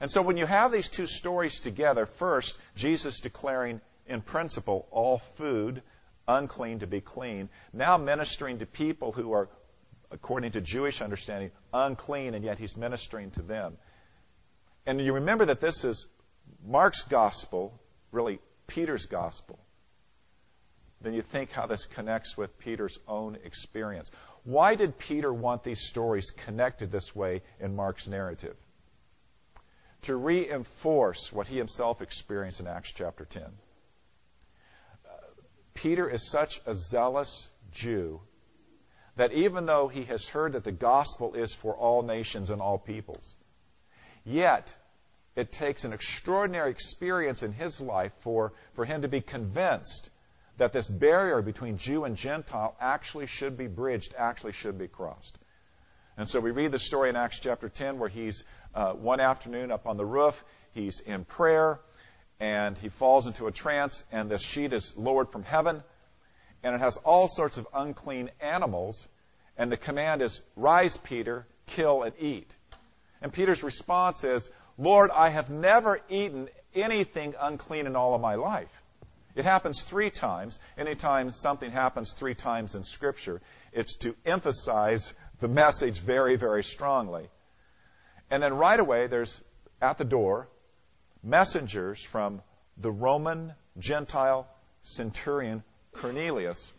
And 0.00 0.10
so 0.10 0.22
when 0.22 0.36
you 0.36 0.46
have 0.46 0.72
these 0.72 0.88
two 0.88 1.06
stories 1.06 1.60
together, 1.60 2.06
first, 2.06 2.58
Jesus 2.74 3.20
declaring 3.20 3.80
in 4.06 4.20
principle 4.20 4.86
all 4.90 5.18
food 5.18 5.82
unclean 6.28 6.80
to 6.80 6.86
be 6.86 7.00
clean, 7.00 7.48
now 7.72 7.96
ministering 7.96 8.58
to 8.58 8.66
people 8.66 9.12
who 9.12 9.32
are, 9.32 9.48
according 10.10 10.52
to 10.52 10.60
Jewish 10.60 11.00
understanding, 11.00 11.50
unclean, 11.72 12.34
and 12.34 12.44
yet 12.44 12.58
he's 12.58 12.76
ministering 12.76 13.30
to 13.32 13.42
them. 13.42 13.76
And 14.86 15.00
you 15.00 15.14
remember 15.14 15.46
that 15.46 15.60
this 15.60 15.84
is 15.84 16.06
Mark's 16.64 17.02
gospel, 17.02 17.78
really 18.12 18.38
Peter's 18.66 19.06
gospel. 19.06 19.58
Then 21.00 21.12
you 21.12 21.22
think 21.22 21.52
how 21.52 21.66
this 21.66 21.86
connects 21.86 22.36
with 22.36 22.58
Peter's 22.58 22.98
own 23.06 23.36
experience. 23.44 24.10
Why 24.44 24.74
did 24.74 24.98
Peter 24.98 25.32
want 25.32 25.62
these 25.62 25.80
stories 25.80 26.30
connected 26.30 26.90
this 26.90 27.14
way 27.14 27.42
in 27.60 27.76
Mark's 27.76 28.06
narrative? 28.06 28.56
To 30.06 30.14
reinforce 30.14 31.32
what 31.32 31.48
he 31.48 31.58
himself 31.58 32.00
experienced 32.00 32.60
in 32.60 32.68
Acts 32.68 32.92
chapter 32.92 33.24
10. 33.24 33.42
Uh, 33.42 33.48
Peter 35.74 36.08
is 36.08 36.30
such 36.30 36.60
a 36.64 36.76
zealous 36.76 37.48
Jew 37.72 38.20
that 39.16 39.32
even 39.32 39.66
though 39.66 39.88
he 39.88 40.04
has 40.04 40.28
heard 40.28 40.52
that 40.52 40.62
the 40.62 40.70
gospel 40.70 41.34
is 41.34 41.52
for 41.52 41.74
all 41.74 42.02
nations 42.02 42.50
and 42.50 42.62
all 42.62 42.78
peoples, 42.78 43.34
yet 44.24 44.72
it 45.34 45.50
takes 45.50 45.84
an 45.84 45.92
extraordinary 45.92 46.70
experience 46.70 47.42
in 47.42 47.52
his 47.52 47.80
life 47.80 48.12
for, 48.20 48.52
for 48.74 48.84
him 48.84 49.02
to 49.02 49.08
be 49.08 49.20
convinced 49.20 50.10
that 50.58 50.72
this 50.72 50.86
barrier 50.86 51.42
between 51.42 51.78
Jew 51.78 52.04
and 52.04 52.16
Gentile 52.16 52.76
actually 52.80 53.26
should 53.26 53.58
be 53.58 53.66
bridged, 53.66 54.14
actually 54.16 54.52
should 54.52 54.78
be 54.78 54.86
crossed. 54.86 55.36
And 56.16 56.28
so 56.28 56.38
we 56.40 56.52
read 56.52 56.72
the 56.72 56.78
story 56.78 57.10
in 57.10 57.16
Acts 57.16 57.40
chapter 57.40 57.68
10 57.68 57.98
where 57.98 58.08
he's 58.08 58.44
uh, 58.76 58.92
one 58.92 59.20
afternoon 59.20 59.72
up 59.72 59.86
on 59.86 59.96
the 59.96 60.04
roof, 60.04 60.44
he's 60.74 61.00
in 61.00 61.24
prayer, 61.24 61.80
and 62.38 62.76
he 62.76 62.90
falls 62.90 63.26
into 63.26 63.46
a 63.46 63.52
trance, 63.52 64.04
and 64.12 64.30
this 64.30 64.42
sheet 64.42 64.74
is 64.74 64.94
lowered 64.96 65.30
from 65.32 65.42
heaven, 65.42 65.82
and 66.62 66.74
it 66.74 66.80
has 66.80 66.98
all 66.98 67.26
sorts 67.26 67.56
of 67.56 67.66
unclean 67.74 68.30
animals, 68.40 69.08
and 69.56 69.72
the 69.72 69.78
command 69.78 70.20
is, 70.20 70.42
Rise, 70.56 70.98
Peter, 70.98 71.46
kill 71.66 72.02
and 72.02 72.12
eat. 72.18 72.54
And 73.22 73.32
Peter's 73.32 73.62
response 73.62 74.22
is, 74.24 74.50
Lord, 74.76 75.10
I 75.10 75.30
have 75.30 75.48
never 75.48 75.98
eaten 76.10 76.50
anything 76.74 77.34
unclean 77.40 77.86
in 77.86 77.96
all 77.96 78.14
of 78.14 78.20
my 78.20 78.34
life. 78.34 78.70
It 79.34 79.46
happens 79.46 79.82
three 79.82 80.10
times. 80.10 80.58
Anytime 80.76 81.30
something 81.30 81.70
happens 81.70 82.12
three 82.12 82.34
times 82.34 82.74
in 82.74 82.84
Scripture, 82.84 83.40
it's 83.72 83.96
to 83.98 84.14
emphasize 84.26 85.14
the 85.40 85.48
message 85.48 85.98
very, 85.98 86.36
very 86.36 86.62
strongly. 86.62 87.28
And 88.30 88.42
then 88.42 88.54
right 88.54 88.78
away, 88.78 89.06
there's 89.06 89.42
at 89.80 89.98
the 89.98 90.04
door 90.04 90.48
messengers 91.22 92.02
from 92.02 92.42
the 92.76 92.90
Roman 92.90 93.52
Gentile 93.78 94.48
centurion 94.82 95.62
Cornelius 95.92 96.72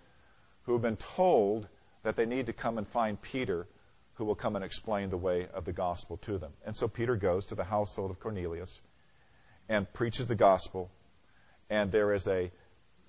who 0.64 0.74
have 0.74 0.82
been 0.82 0.98
told 0.98 1.68
that 2.04 2.16
they 2.16 2.26
need 2.26 2.48
to 2.48 2.54
come 2.54 2.78
and 2.78 2.88
find 2.88 3.22
Peter, 3.22 3.68
who 4.16 4.26
will 4.26 4.36
come 4.36 4.56
and 4.56 4.64
explain 4.64 5.10
the 5.10 5.18
way 5.18 5.48
of 5.54 5.66
the 5.66 5.74
gospel 5.74 6.18
to 6.18 6.38
them. 6.38 6.52
And 6.66 6.76
so 6.76 6.88
Peter 6.88 7.16
goes 7.16 7.46
to 7.48 7.56
the 7.56 7.64
household 7.64 8.12
of 8.12 8.20
Cornelius 8.20 8.80
and 9.70 9.92
preaches 9.94 10.28
the 10.28 10.36
gospel, 10.36 10.90
and 11.70 11.92
there 11.92 12.14
is 12.14 12.28
a 12.28 12.52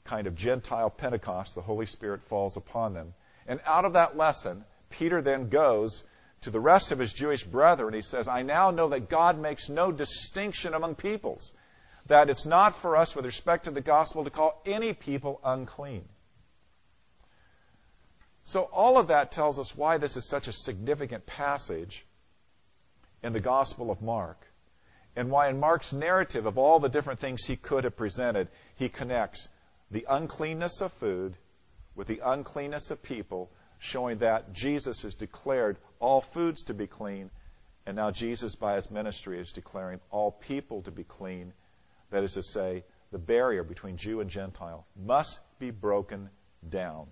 kind 0.05 0.27
of 0.27 0.35
Gentile 0.35 0.91
Pentecost. 0.91 1.55
The 1.55 1.63
Holy 1.63 1.87
Spirit 1.87 2.23
falls 2.25 2.57
upon 2.57 2.95
them. 2.95 3.15
And 3.47 3.61
out 3.67 3.85
of 3.85 3.93
that 3.95 4.17
lesson, 4.17 4.65
Peter 4.91 5.23
then 5.23 5.49
goes 5.49 6.03
to 6.43 6.51
the 6.51 6.61
rest 6.61 6.93
of 6.93 6.99
his 6.99 7.13
Jewish 7.13 7.45
brethren. 7.45 7.95
He 7.95 8.03
says, 8.03 8.29
I 8.29 8.43
now 8.43 8.71
know 8.71 8.89
that 8.91 9.09
God 9.09 9.39
makes 9.39 9.69
no 9.69 9.91
distinction 9.91 10.75
among 10.75 10.95
peoples, 10.95 11.53
that 12.07 12.31
it's 12.31 12.47
not 12.47 12.77
for 12.77 12.97
us, 12.97 13.17
with 13.17 13.25
respect 13.25 13.65
to 13.65 13.71
the 13.71 13.81
gospel, 13.81 14.25
to 14.25 14.31
call 14.31 14.61
any 14.65 14.93
people 14.93 15.41
unclean. 15.45 16.05
So, 18.45 18.63
all 18.63 18.97
of 18.97 19.09
that 19.09 19.31
tells 19.31 19.59
us 19.59 19.77
why 19.77 19.99
this 19.99 20.17
is 20.17 20.27
such 20.27 20.49
a 20.49 20.53
significant 20.55 21.27
passage 21.27 22.07
in 23.23 23.33
the 23.33 23.41
Gospel 23.41 23.91
of 23.91 24.01
Mark, 24.01 24.39
and 25.17 25.31
why 25.31 25.49
in 25.49 25.61
Mark's 25.61 25.93
narrative 25.93 26.47
of 26.47 26.57
all 26.57 26.79
the 26.79 26.89
different 26.89 27.21
things 27.21 27.45
he 27.45 27.57
could 27.57 27.85
have 27.85 27.97
presented, 27.97 28.49
he 28.77 28.89
connects 28.89 29.49
the 29.91 30.07
uncleanness 30.09 30.81
of 30.81 30.93
food 30.93 31.37
with 31.95 32.07
the 32.07 32.21
uncleanness 32.25 32.91
of 32.91 33.03
people 33.03 33.51
showing 33.79 34.19
that 34.19 34.53
Jesus 34.53 35.03
has 35.03 35.15
declared 35.15 35.79
all 36.01 36.21
foods 36.21 36.65
to 36.65 36.75
be 36.75 36.87
clean, 36.87 37.31
and 37.87 37.97
now 37.97 38.11
Jesus, 38.11 38.55
by 38.55 38.75
his 38.77 38.91
ministry, 38.91 39.39
is 39.39 39.53
declaring 39.53 40.01
all 40.11 40.31
people 40.31 40.83
to 40.83 40.91
be 40.91 41.05
clean. 41.05 41.53
That 42.11 42.25
is 42.25 42.35
to 42.35 42.43
say, 42.43 42.85
the 43.13 43.19
barrier 43.19 43.63
between 43.63 43.97
Jew 43.97 44.21
and 44.21 44.29
Gentile 44.29 44.87
must 44.97 45.41
be 45.59 45.71
broken 45.71 46.29
down 46.69 47.07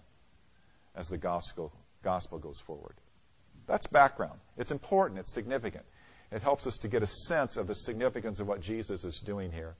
as 0.95 1.09
the 1.09 1.19
gospel, 1.19 1.73
gospel 2.03 2.39
goes 2.39 2.61
forward. 2.61 2.95
That's 3.67 3.87
background. 3.87 4.39
It's 4.57 4.71
important, 4.73 5.21
it's 5.21 5.33
significant. 5.33 5.85
It 6.31 6.43
helps 6.43 6.67
us 6.67 6.79
to 6.79 6.89
get 6.89 7.03
a 7.03 7.07
sense 7.07 7.57
of 7.57 7.67
the 7.67 7.75
significance 7.75 8.41
of 8.41 8.49
what 8.49 8.61
Jesus 8.61 9.05
is 9.05 9.21
doing 9.21 9.53
here. 9.53 9.75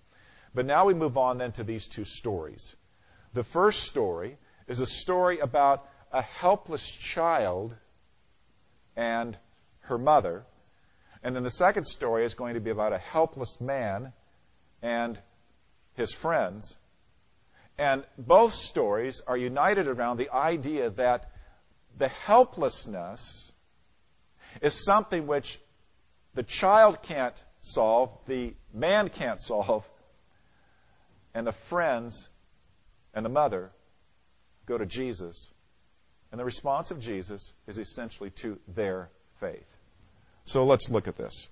But 0.55 0.67
now 0.67 0.87
we 0.87 0.95
move 0.95 1.19
on 1.19 1.39
then 1.39 1.53
to 1.53 1.65
these 1.65 1.87
two 1.89 2.05
stories. 2.05 2.75
The 3.35 3.45
first 3.45 3.83
story 3.83 4.39
is 4.67 4.81
a 4.81 4.87
story 4.87 5.41
about 5.41 5.87
a 6.13 6.23
helpless 6.23 6.87
child 6.89 7.75
and 8.97 9.37
her 9.81 9.99
mother. 9.99 10.45
And 11.23 11.35
then 11.35 11.43
the 11.43 11.51
second 11.51 11.87
story 11.87 12.25
is 12.25 12.35
going 12.35 12.55
to 12.55 12.61
be 12.61 12.71
about 12.71 12.93
a 12.93 12.99
helpless 12.99 13.61
man 13.61 14.13
and 14.83 15.21
his 15.95 16.13
friends. 16.13 16.77
And 17.79 18.05
both 18.17 18.53
stories 18.53 19.21
are 19.27 19.37
united 19.37 19.87
around 19.87 20.17
the 20.17 20.31
idea 20.31 20.91
that 20.91 21.31
the 21.99 22.09
helplessness 22.09 23.53
is 24.63 24.85
something 24.85 25.27
which 25.27 25.59
the 26.35 26.43
child 26.43 27.03
can't 27.03 27.45
solve, 27.61 28.11
the 28.27 28.55
man 28.73 29.09
can't 29.09 29.41
solve, 29.41 29.89
and 31.35 31.47
the 31.47 31.53
friends 31.53 32.29
and 33.15 33.25
the 33.25 33.31
mother 33.31 33.71
go 34.67 34.79
to 34.79 34.87
Jesus 34.87 35.51
and 36.37 36.41
the 36.43 36.45
response 36.45 36.91
of 36.91 37.01
Jesus 37.01 37.55
is 37.67 37.79
essentially 37.79 38.29
to 38.43 38.59
their 38.69 39.09
faith. 39.41 39.75
So 40.45 40.67
let's 40.67 40.91
look 40.91 41.09
at 41.09 41.17
this. 41.17 41.49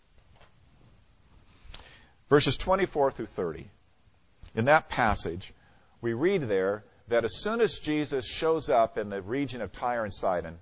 Verses 2.29 2.59
24 2.59 3.11
through 3.13 3.25
30. 3.25 3.71
In 4.55 4.67
that 4.67 4.91
passage, 4.91 5.55
we 6.03 6.13
read 6.13 6.43
there 6.43 6.85
that 7.09 7.25
as 7.25 7.35
soon 7.35 7.63
as 7.63 7.79
Jesus 7.79 8.29
shows 8.29 8.69
up 8.69 8.99
in 8.99 9.09
the 9.09 9.23
region 9.23 9.63
of 9.63 9.73
Tyre 9.73 10.05
and 10.05 10.13
Sidon, 10.13 10.59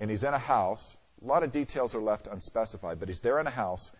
and 0.00 0.08
he's 0.08 0.24
in 0.24 0.32
a 0.32 0.38
house, 0.38 0.96
a 1.22 1.26
lot 1.26 1.42
of 1.42 1.52
details 1.52 1.94
are 1.94 2.00
left 2.00 2.28
unspecified, 2.28 2.98
but 2.98 3.08
he's 3.08 3.20
there 3.20 3.40
in 3.40 3.46
a 3.46 3.50
house, 3.50 3.92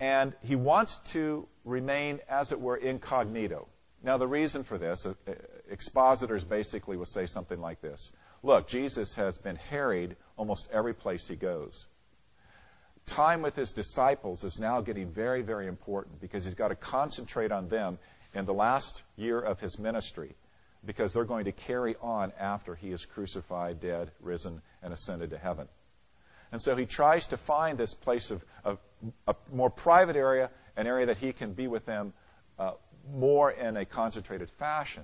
and 0.00 0.32
he 0.42 0.56
wants 0.56 0.96
to 1.12 1.46
remain, 1.66 2.20
as 2.26 2.52
it 2.52 2.60
were, 2.62 2.78
incognito. 2.78 3.68
Now, 4.02 4.16
the 4.16 4.26
reason 4.26 4.64
for 4.64 4.78
this, 4.78 5.04
uh, 5.04 5.12
uh, 5.28 5.32
expositors 5.68 6.42
basically 6.42 6.96
will 6.96 7.04
say 7.04 7.26
something 7.26 7.60
like 7.60 7.82
this 7.82 8.10
Look, 8.42 8.68
Jesus 8.68 9.14
has 9.16 9.38
been 9.38 9.56
harried 9.56 10.16
almost 10.36 10.68
every 10.72 10.94
place 10.94 11.26
he 11.26 11.36
goes. 11.36 11.86
Time 13.06 13.42
with 13.42 13.54
his 13.54 13.72
disciples 13.72 14.42
is 14.44 14.58
now 14.58 14.80
getting 14.80 15.10
very, 15.10 15.42
very 15.42 15.68
important 15.68 16.20
because 16.20 16.44
he's 16.44 16.54
got 16.54 16.68
to 16.68 16.74
concentrate 16.74 17.52
on 17.52 17.68
them 17.68 17.98
in 18.34 18.44
the 18.44 18.54
last 18.54 19.02
year 19.16 19.40
of 19.40 19.60
his 19.60 19.78
ministry 19.78 20.34
because 20.84 21.12
they're 21.12 21.24
going 21.24 21.44
to 21.46 21.52
carry 21.52 21.96
on 22.00 22.32
after 22.38 22.74
he 22.74 22.90
is 22.90 23.04
crucified, 23.04 23.80
dead, 23.80 24.10
risen, 24.20 24.62
and 24.82 24.92
ascended 24.92 25.30
to 25.30 25.38
heaven. 25.38 25.68
And 26.52 26.62
so 26.62 26.76
he 26.76 26.86
tries 26.86 27.26
to 27.28 27.36
find 27.36 27.76
this 27.76 27.94
place 27.94 28.30
of, 28.30 28.44
of 28.64 28.78
a 29.26 29.34
more 29.52 29.70
private 29.70 30.16
area, 30.16 30.50
an 30.76 30.86
area 30.86 31.06
that 31.06 31.18
he 31.18 31.32
can 31.32 31.52
be 31.52 31.66
with 31.66 31.84
them 31.86 32.12
uh, 32.58 32.72
more 33.12 33.50
in 33.50 33.76
a 33.76 33.84
concentrated 33.84 34.50
fashion. 34.50 35.02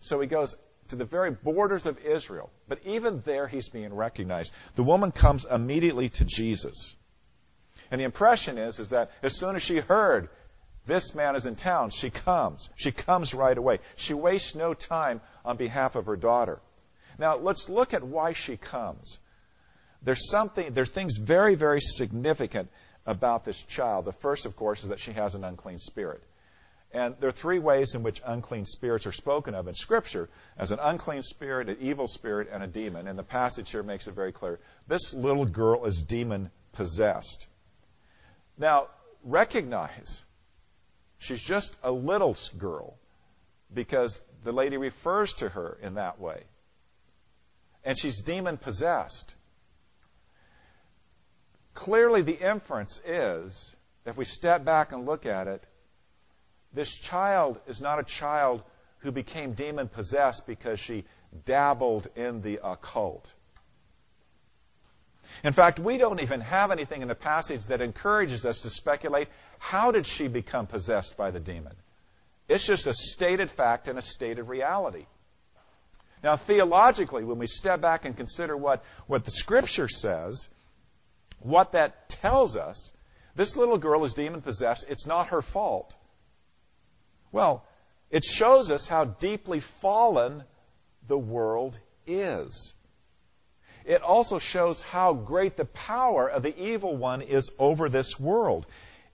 So 0.00 0.20
he 0.20 0.26
goes 0.26 0.56
to 0.90 0.96
the 0.96 1.04
very 1.04 1.30
borders 1.30 1.86
of 1.86 1.98
Israel, 1.98 2.50
but 2.68 2.80
even 2.84 3.22
there 3.24 3.46
he's 3.46 3.68
being 3.68 3.94
recognized. 3.94 4.52
The 4.74 4.82
woman 4.82 5.12
comes 5.12 5.44
immediately 5.44 6.08
to 6.10 6.24
Jesus. 6.24 6.94
And 7.90 8.00
the 8.00 8.04
impression 8.04 8.58
is, 8.58 8.78
is 8.78 8.90
that 8.90 9.10
as 9.22 9.36
soon 9.36 9.56
as 9.56 9.62
she 9.62 9.78
heard 9.78 10.28
this 10.86 11.14
man 11.14 11.36
is 11.36 11.46
in 11.46 11.56
town, 11.56 11.90
she 11.90 12.10
comes. 12.10 12.68
She 12.76 12.92
comes 12.92 13.34
right 13.34 13.56
away. 13.56 13.80
She 13.96 14.14
wastes 14.14 14.54
no 14.54 14.74
time 14.74 15.20
on 15.44 15.56
behalf 15.56 15.96
of 15.96 16.06
her 16.06 16.16
daughter. 16.16 16.60
Now 17.18 17.36
let's 17.36 17.68
look 17.68 17.94
at 17.94 18.04
why 18.04 18.32
she 18.32 18.56
comes. 18.56 19.18
There's 20.02 20.30
something, 20.30 20.72
there's 20.72 20.90
things 20.90 21.16
very, 21.16 21.54
very 21.54 21.80
significant 21.80 22.70
about 23.06 23.44
this 23.44 23.62
child. 23.62 24.04
The 24.04 24.12
first, 24.12 24.46
of 24.46 24.56
course, 24.56 24.82
is 24.82 24.90
that 24.90 25.00
she 25.00 25.12
has 25.12 25.34
an 25.34 25.44
unclean 25.44 25.78
spirit. 25.78 26.22
And 26.92 27.14
there 27.20 27.28
are 27.28 27.32
three 27.32 27.58
ways 27.58 27.94
in 27.94 28.02
which 28.02 28.22
unclean 28.24 28.64
spirits 28.64 29.06
are 29.06 29.12
spoken 29.12 29.54
of 29.54 29.68
in 29.68 29.74
Scripture 29.74 30.28
as 30.56 30.70
an 30.70 30.78
unclean 30.80 31.22
spirit, 31.22 31.68
an 31.68 31.76
evil 31.80 32.08
spirit, 32.08 32.48
and 32.50 32.62
a 32.62 32.66
demon. 32.66 33.08
And 33.08 33.18
the 33.18 33.24
passage 33.24 33.70
here 33.70 33.82
makes 33.82 34.06
it 34.06 34.14
very 34.14 34.32
clear. 34.32 34.58
This 34.86 35.12
little 35.12 35.44
girl 35.44 35.84
is 35.84 36.00
demon 36.00 36.50
possessed. 36.72 37.48
Now, 38.56 38.88
recognize 39.24 40.24
she's 41.18 41.42
just 41.42 41.76
a 41.82 41.90
little 41.90 42.36
girl 42.56 42.96
because 43.74 44.20
the 44.44 44.52
lady 44.52 44.76
refers 44.76 45.32
to 45.34 45.48
her 45.48 45.76
in 45.82 45.94
that 45.94 46.20
way. 46.20 46.44
And 47.84 47.98
she's 47.98 48.20
demon 48.20 48.56
possessed. 48.56 49.34
Clearly, 51.74 52.22
the 52.22 52.38
inference 52.38 53.02
is, 53.04 53.76
if 54.06 54.16
we 54.16 54.24
step 54.24 54.64
back 54.64 54.92
and 54.92 55.04
look 55.04 55.26
at 55.26 55.46
it, 55.46 55.62
this 56.76 56.94
child 56.94 57.58
is 57.66 57.80
not 57.80 57.98
a 57.98 58.04
child 58.04 58.62
who 58.98 59.10
became 59.10 59.54
demon 59.54 59.88
possessed 59.88 60.46
because 60.46 60.78
she 60.78 61.04
dabbled 61.46 62.06
in 62.14 62.42
the 62.42 62.60
occult. 62.62 63.32
In 65.42 65.54
fact, 65.54 65.78
we 65.78 65.96
don't 65.96 66.22
even 66.22 66.42
have 66.42 66.70
anything 66.70 67.00
in 67.00 67.08
the 67.08 67.14
passage 67.14 67.66
that 67.66 67.80
encourages 67.80 68.44
us 68.44 68.60
to 68.60 68.70
speculate 68.70 69.28
how 69.58 69.90
did 69.90 70.04
she 70.04 70.28
become 70.28 70.66
possessed 70.66 71.16
by 71.16 71.30
the 71.30 71.40
demon? 71.40 71.72
It's 72.46 72.66
just 72.66 72.86
a 72.86 72.92
stated 72.92 73.50
fact 73.50 73.88
and 73.88 73.98
a 73.98 74.02
stated 74.02 74.44
reality. 74.44 75.06
Now, 76.22 76.36
theologically, 76.36 77.24
when 77.24 77.38
we 77.38 77.46
step 77.46 77.80
back 77.80 78.04
and 78.04 78.14
consider 78.14 78.54
what, 78.54 78.84
what 79.06 79.24
the 79.24 79.30
Scripture 79.30 79.88
says, 79.88 80.50
what 81.40 81.72
that 81.72 82.10
tells 82.10 82.54
us, 82.54 82.92
this 83.34 83.56
little 83.56 83.78
girl 83.78 84.04
is 84.04 84.12
demon 84.12 84.42
possessed. 84.42 84.84
It's 84.90 85.06
not 85.06 85.28
her 85.28 85.40
fault. 85.40 85.96
Well, 87.36 87.66
it 88.10 88.24
shows 88.24 88.70
us 88.70 88.86
how 88.86 89.04
deeply 89.04 89.60
fallen 89.60 90.42
the 91.06 91.18
world 91.18 91.78
is. 92.06 92.72
It 93.84 94.00
also 94.00 94.38
shows 94.38 94.80
how 94.80 95.12
great 95.12 95.58
the 95.58 95.66
power 95.66 96.26
of 96.26 96.42
the 96.42 96.58
evil 96.58 96.96
one 96.96 97.20
is 97.20 97.50
over 97.58 97.90
this 97.90 98.18
world. 98.18 98.66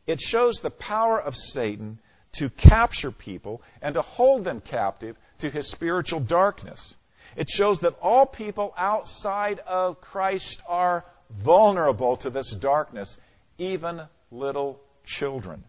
It 0.06 0.20
shows 0.20 0.60
the 0.60 0.70
power 0.70 1.20
of 1.20 1.36
Satan 1.36 1.98
to 2.34 2.48
capture 2.48 3.10
people 3.10 3.60
and 3.80 3.94
to 3.94 4.02
hold 4.02 4.44
them 4.44 4.60
captive 4.60 5.16
to 5.40 5.50
his 5.50 5.68
spiritual 5.68 6.20
darkness. 6.20 6.94
It 7.34 7.50
shows 7.50 7.80
that 7.80 7.98
all 8.00 8.24
people 8.24 8.72
outside 8.76 9.58
of 9.58 10.00
Christ 10.00 10.62
are 10.68 11.04
vulnerable 11.28 12.18
to 12.18 12.30
this 12.30 12.52
darkness, 12.52 13.16
even 13.58 14.00
little 14.30 14.80
children. 15.04 15.64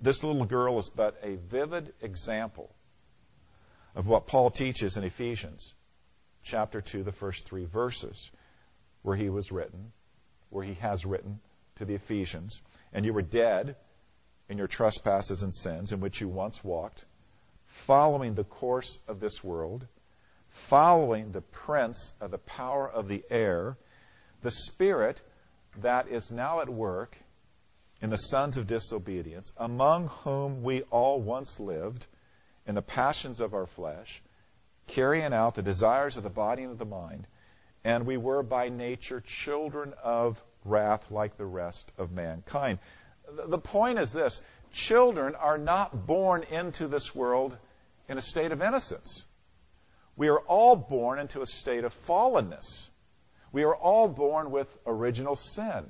This 0.00 0.22
little 0.22 0.44
girl 0.44 0.78
is 0.78 0.90
but 0.90 1.18
a 1.22 1.36
vivid 1.36 1.92
example 2.00 2.70
of 3.94 4.06
what 4.06 4.26
Paul 4.26 4.50
teaches 4.50 4.96
in 4.96 5.04
Ephesians 5.04 5.74
chapter 6.42 6.80
2, 6.80 7.02
the 7.02 7.12
first 7.12 7.46
three 7.46 7.64
verses, 7.64 8.30
where 9.02 9.16
he 9.16 9.28
was 9.28 9.50
written, 9.50 9.92
where 10.50 10.64
he 10.64 10.74
has 10.74 11.04
written 11.04 11.40
to 11.76 11.84
the 11.84 11.94
Ephesians, 11.94 12.62
and 12.92 13.04
you 13.04 13.12
were 13.12 13.22
dead 13.22 13.76
in 14.48 14.58
your 14.58 14.68
trespasses 14.68 15.42
and 15.42 15.52
sins 15.52 15.92
in 15.92 16.00
which 16.00 16.20
you 16.20 16.28
once 16.28 16.62
walked, 16.62 17.04
following 17.64 18.34
the 18.34 18.44
course 18.44 18.98
of 19.08 19.18
this 19.18 19.42
world 19.42 19.86
following 20.56 21.32
the 21.32 21.42
prince 21.42 22.12
of 22.20 22.30
the 22.30 22.38
power 22.38 22.88
of 22.88 23.08
the 23.08 23.22
air, 23.30 23.76
the 24.42 24.50
spirit 24.50 25.20
that 25.78 26.08
is 26.08 26.30
now 26.30 26.60
at 26.60 26.68
work 26.68 27.16
in 28.00 28.10
the 28.10 28.16
sons 28.16 28.56
of 28.56 28.66
disobedience, 28.66 29.52
among 29.56 30.08
whom 30.08 30.62
we 30.62 30.82
all 30.82 31.20
once 31.20 31.58
lived 31.58 32.06
in 32.66 32.74
the 32.74 32.82
passions 32.82 33.40
of 33.40 33.54
our 33.54 33.66
flesh, 33.66 34.22
carrying 34.86 35.32
out 35.32 35.54
the 35.54 35.62
desires 35.62 36.16
of 36.16 36.22
the 36.22 36.30
body 36.30 36.62
and 36.62 36.72
of 36.72 36.78
the 36.78 36.84
mind, 36.84 37.26
and 37.84 38.06
we 38.06 38.16
were 38.16 38.42
by 38.42 38.68
nature 38.68 39.20
children 39.20 39.94
of 40.02 40.42
wrath 40.64 41.10
like 41.10 41.36
the 41.36 41.46
rest 41.46 41.90
of 41.96 42.12
mankind. 42.12 42.78
The 43.30 43.58
point 43.58 43.98
is 43.98 44.12
this 44.12 44.42
children 44.72 45.34
are 45.34 45.58
not 45.58 46.06
born 46.06 46.42
into 46.50 46.88
this 46.88 47.14
world 47.14 47.56
in 48.08 48.18
a 48.18 48.22
state 48.22 48.52
of 48.52 48.62
innocence. 48.62 49.24
We 50.16 50.28
are 50.28 50.40
all 50.40 50.76
born 50.76 51.18
into 51.18 51.42
a 51.42 51.46
state 51.46 51.84
of 51.84 51.94
fallenness. 52.06 52.88
We 53.52 53.64
are 53.64 53.74
all 53.74 54.08
born 54.08 54.50
with 54.50 54.76
original 54.86 55.36
sin. 55.36 55.86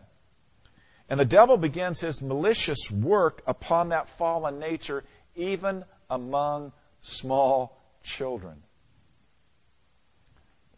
And 1.08 1.20
the 1.20 1.24
devil 1.24 1.56
begins 1.56 2.00
his 2.00 2.20
malicious 2.20 2.90
work 2.90 3.42
upon 3.46 3.90
that 3.90 4.08
fallen 4.08 4.58
nature, 4.58 5.04
even 5.36 5.84
among 6.10 6.72
small 7.00 7.76
children. 8.02 8.62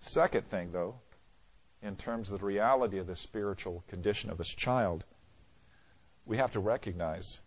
Second 0.00 0.46
thing, 0.46 0.70
though, 0.72 0.96
in 1.82 1.96
terms 1.96 2.30
of 2.30 2.40
the 2.40 2.46
reality 2.46 2.98
of 2.98 3.06
the 3.06 3.16
spiritual 3.16 3.82
condition 3.88 4.30
of 4.30 4.38
this 4.38 4.48
child, 4.48 5.04
we 6.26 6.36
have 6.36 6.52
to 6.52 6.60
recognize 6.60 7.40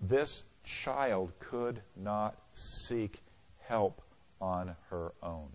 this 0.00 0.42
child 0.64 1.32
could 1.40 1.80
not 1.96 2.36
seek 2.54 3.18
help 3.66 4.00
on 4.40 4.76
her 4.90 5.12
own. 5.22 5.48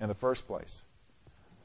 In 0.00 0.08
the 0.08 0.14
first 0.14 0.46
place, 0.46 0.82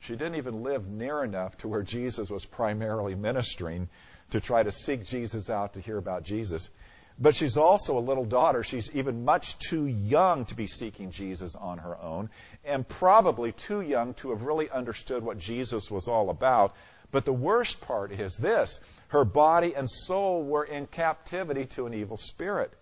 she 0.04 0.16
didn't 0.16 0.36
even 0.36 0.64
live 0.64 0.88
near 0.88 1.24
enough 1.24 1.58
to 1.60 1.68
where 1.68 1.82
Jesus 1.82 2.30
was 2.30 2.46
primarily 2.46 3.16
ministering 3.16 3.88
to 4.32 4.42
try 4.42 4.62
to 4.62 4.72
seek 4.72 5.06
Jesus 5.06 5.50
out 5.50 5.74
to 5.74 5.80
hear 5.80 5.98
about 5.98 6.24
Jesus. 6.24 6.70
But 7.18 7.36
she's 7.36 7.58
also 7.58 7.98
a 7.98 8.02
little 8.02 8.26
daughter. 8.26 8.64
She's 8.64 8.94
even 8.96 9.24
much 9.24 9.58
too 9.60 9.86
young 9.86 10.46
to 10.46 10.56
be 10.56 10.68
seeking 10.68 11.12
Jesus 11.12 11.56
on 11.56 11.78
her 11.78 11.98
own, 12.02 12.30
and 12.66 12.88
probably 12.88 13.52
too 13.52 13.82
young 13.82 14.14
to 14.16 14.32
have 14.32 14.44
really 14.44 14.70
understood 14.70 15.24
what 15.24 15.38
Jesus 15.38 15.90
was 15.90 16.08
all 16.08 16.30
about. 16.30 16.76
But 17.12 17.26
the 17.26 17.34
worst 17.34 17.80
part 17.82 18.12
is 18.12 18.36
this 18.36 18.80
her 19.10 19.24
body 19.24 19.76
and 19.76 19.90
soul 19.90 20.44
were 20.44 20.64
in 20.64 20.88
captivity 20.88 21.66
to 21.68 21.86
an 21.86 21.94
evil 21.94 22.18
spirit 22.18 22.74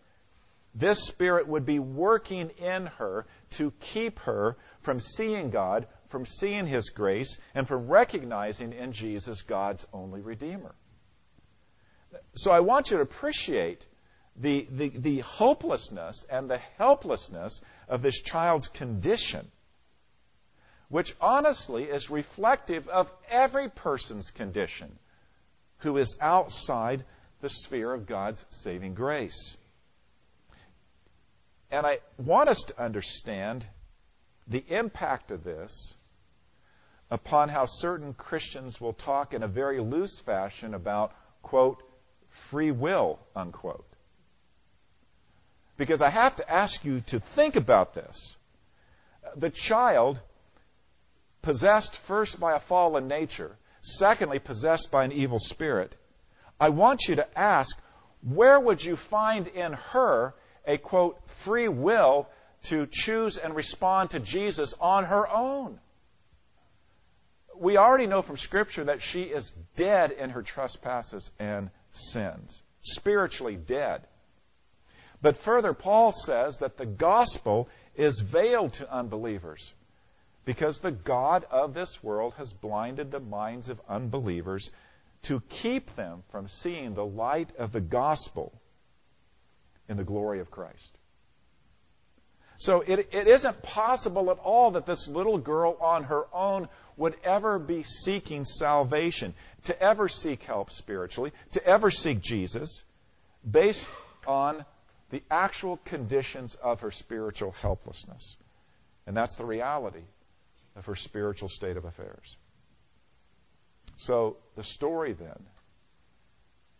this 0.73 1.03
Spirit 1.03 1.47
would 1.47 1.65
be 1.65 1.79
working 1.79 2.49
in 2.51 2.85
her 2.97 3.25
to 3.51 3.71
keep 3.79 4.19
her 4.19 4.55
from 4.81 4.99
seeing 4.99 5.49
God, 5.49 5.87
from 6.11 6.25
seeing 6.25 6.67
His 6.67 6.89
grace, 6.89 7.39
and 7.55 7.67
from 7.67 7.87
recognizing 7.87 8.73
in 8.73 8.91
Jesus 8.91 9.41
God's 9.41 9.87
only 9.93 10.21
Redeemer. 10.21 10.75
So 12.35 12.51
I 12.51 12.59
want 12.59 12.91
you 12.91 12.97
to 12.97 13.03
appreciate 13.03 13.85
the, 14.35 14.67
the, 14.69 14.89
the 14.89 15.19
hopelessness 15.19 16.25
and 16.29 16.49
the 16.49 16.59
helplessness 16.77 17.61
of 17.87 18.01
this 18.01 18.21
child's 18.21 18.67
condition 18.67 19.49
which 20.91 21.15
honestly 21.21 21.85
is 21.85 22.09
reflective 22.09 22.89
of 22.89 23.09
every 23.29 23.69
person's 23.69 24.29
condition 24.29 24.99
who 25.77 25.97
is 25.97 26.17
outside 26.19 27.05
the 27.39 27.49
sphere 27.49 27.93
of 27.93 28.05
God's 28.05 28.45
saving 28.49 28.93
grace. 28.93 29.57
And 31.71 31.87
I 31.87 31.99
want 32.17 32.49
us 32.49 32.63
to 32.67 32.81
understand 32.81 33.65
the 34.47 34.65
impact 34.67 35.31
of 35.31 35.45
this 35.45 35.95
upon 37.11 37.49
how 37.49 37.65
certain 37.65 38.13
Christians 38.13 38.79
will 38.79 38.93
talk 38.93 39.33
in 39.33 39.43
a 39.43 39.47
very 39.47 39.81
loose 39.81 40.21
fashion 40.21 40.73
about, 40.73 41.13
quote, 41.43 41.83
free 42.29 42.71
will, 42.71 43.19
unquote. 43.35 43.85
Because 45.75 46.01
I 46.01 46.09
have 46.09 46.37
to 46.37 46.49
ask 46.49 46.85
you 46.85 47.01
to 47.07 47.19
think 47.19 47.57
about 47.57 47.93
this. 47.93 48.37
The 49.35 49.49
child, 49.49 50.21
possessed 51.41 51.97
first 51.97 52.39
by 52.39 52.55
a 52.55 52.59
fallen 52.59 53.09
nature, 53.09 53.57
secondly, 53.81 54.39
possessed 54.39 54.89
by 54.89 55.03
an 55.03 55.11
evil 55.11 55.39
spirit, 55.39 55.97
I 56.61 56.69
want 56.69 57.09
you 57.09 57.15
to 57.17 57.37
ask, 57.37 57.77
where 58.21 58.59
would 58.59 58.83
you 58.83 58.95
find 58.95 59.47
in 59.47 59.73
her 59.73 60.33
a 60.65 60.77
quote, 60.77 61.27
free 61.27 61.67
will 61.67 62.29
to 62.65 62.87
choose 62.89 63.35
and 63.35 63.53
respond 63.53 64.11
to 64.11 64.19
Jesus 64.19 64.73
on 64.79 65.05
her 65.05 65.27
own? 65.27 65.79
We 67.61 67.77
already 67.77 68.07
know 68.07 68.23
from 68.23 68.37
Scripture 68.37 68.85
that 68.85 69.03
she 69.03 69.21
is 69.21 69.51
dead 69.75 70.11
in 70.11 70.31
her 70.31 70.41
trespasses 70.41 71.29
and 71.37 71.69
sins, 71.91 72.63
spiritually 72.81 73.55
dead. 73.55 74.01
But 75.21 75.37
further, 75.37 75.71
Paul 75.75 76.11
says 76.11 76.57
that 76.57 76.77
the 76.77 76.87
gospel 76.87 77.69
is 77.95 78.19
veiled 78.19 78.73
to 78.73 78.91
unbelievers 78.91 79.75
because 80.43 80.79
the 80.79 80.91
God 80.91 81.43
of 81.51 81.75
this 81.75 82.03
world 82.03 82.33
has 82.39 82.51
blinded 82.51 83.11
the 83.11 83.19
minds 83.19 83.69
of 83.69 83.79
unbelievers 83.87 84.71
to 85.23 85.39
keep 85.41 85.95
them 85.95 86.23
from 86.31 86.47
seeing 86.47 86.95
the 86.95 87.05
light 87.05 87.55
of 87.59 87.71
the 87.71 87.81
gospel 87.81 88.51
in 89.87 89.97
the 89.97 90.03
glory 90.03 90.39
of 90.39 90.49
Christ. 90.49 90.97
So 92.57 92.81
it, 92.81 93.09
it 93.11 93.27
isn't 93.27 93.61
possible 93.61 94.31
at 94.31 94.39
all 94.39 94.71
that 94.71 94.87
this 94.87 95.07
little 95.07 95.37
girl 95.37 95.77
on 95.79 96.05
her 96.05 96.25
own 96.33 96.69
would 96.97 97.15
ever 97.23 97.59
be 97.59 97.83
seeking 97.83 98.45
salvation, 98.45 99.33
to 99.65 99.81
ever 99.81 100.07
seek 100.07 100.43
help 100.43 100.71
spiritually, 100.71 101.31
to 101.51 101.65
ever 101.65 101.91
seek 101.91 102.21
Jesus, 102.21 102.83
based 103.49 103.89
on 104.27 104.65
the 105.09 105.21
actual 105.29 105.77
conditions 105.85 106.55
of 106.55 106.81
her 106.81 106.91
spiritual 106.91 107.51
helplessness. 107.61 108.37
And 109.05 109.15
that's 109.15 109.35
the 109.35 109.45
reality 109.45 110.03
of 110.75 110.85
her 110.85 110.95
spiritual 110.95 111.49
state 111.49 111.77
of 111.77 111.85
affairs. 111.85 112.37
So 113.97 114.37
the 114.55 114.63
story 114.63 115.13
then 115.13 115.45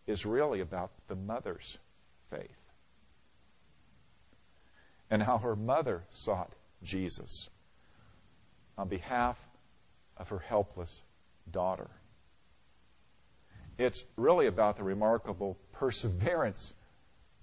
is 0.06 0.26
really 0.26 0.60
about 0.60 0.90
the 1.08 1.14
mother's 1.14 1.78
faith 2.30 2.50
and 5.10 5.22
how 5.22 5.38
her 5.38 5.54
mother 5.54 6.02
sought 6.10 6.50
Jesus 6.82 7.48
on 8.78 8.88
behalf 8.88 9.38
of 10.22 10.28
her 10.28 10.38
helpless 10.38 11.02
daughter. 11.50 11.90
It's 13.76 14.04
really 14.16 14.46
about 14.46 14.76
the 14.76 14.84
remarkable 14.84 15.58
perseverance 15.72 16.72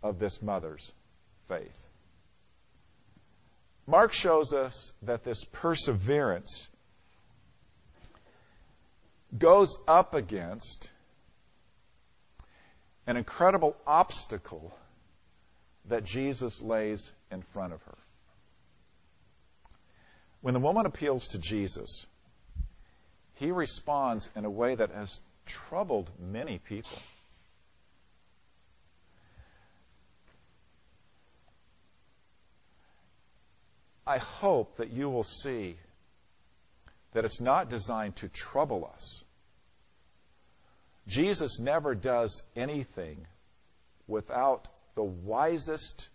of 0.02 0.18
this 0.18 0.42
mother's 0.42 0.94
faith. 1.50 1.86
Mark 3.86 4.14
shows 4.14 4.54
us 4.54 4.94
that 5.02 5.26
this 5.26 5.44
perseverance 5.44 6.70
goes 9.38 9.78
up 9.86 10.14
against 10.14 10.90
an 13.08 13.18
incredible 13.18 13.76
obstacle 13.86 14.72
that 15.86 16.06
Jesus 16.06 16.62
lays 16.62 17.12
in 17.30 17.42
front 17.42 17.74
of 17.74 17.82
her. 17.84 17.98
When 20.42 20.54
the 20.54 20.60
woman 20.62 20.86
appeals 20.86 21.30
to 21.30 21.40
Jesus, 21.40 22.06
he 23.40 23.52
responds 23.52 24.30
in 24.36 24.44
a 24.44 24.50
way 24.50 24.76
that 24.76 24.92
has 24.92 25.22
troubled 25.46 26.12
many 26.20 26.60
people. 26.60 26.98
I 34.06 34.18
hope 34.18 34.76
that 34.78 34.90
you 34.90 35.10
will 35.10 35.24
see 35.24 35.78
that 37.14 37.24
it's 37.24 37.40
not 37.40 37.70
designed 37.70 38.18
to 38.18 38.28
trouble 38.28 38.92
us. 38.94 39.24
Jesus 41.08 41.60
never 41.60 41.96
does 41.96 42.44
anything 42.58 43.26
without 44.06 44.68
the 44.96 45.04
wisest 45.04 46.10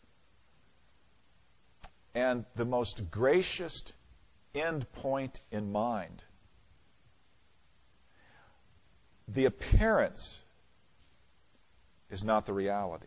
and 2.15 2.45
the 2.55 2.67
most 2.67 3.11
gracious 3.11 3.83
end 4.55 4.91
point 4.93 5.41
in 5.51 5.73
mind. 5.73 6.23
The 9.29 9.47
appearance 9.47 10.43
is 12.11 12.23
not 12.23 12.47
the 12.47 12.53
reality. 12.53 13.07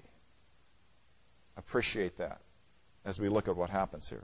Appreciate 1.55 2.17
that 2.17 2.39
as 3.05 3.19
we 3.19 3.29
look 3.29 3.47
at 3.47 3.55
what 3.55 3.69
happens 3.69 4.09
here. 4.09 4.23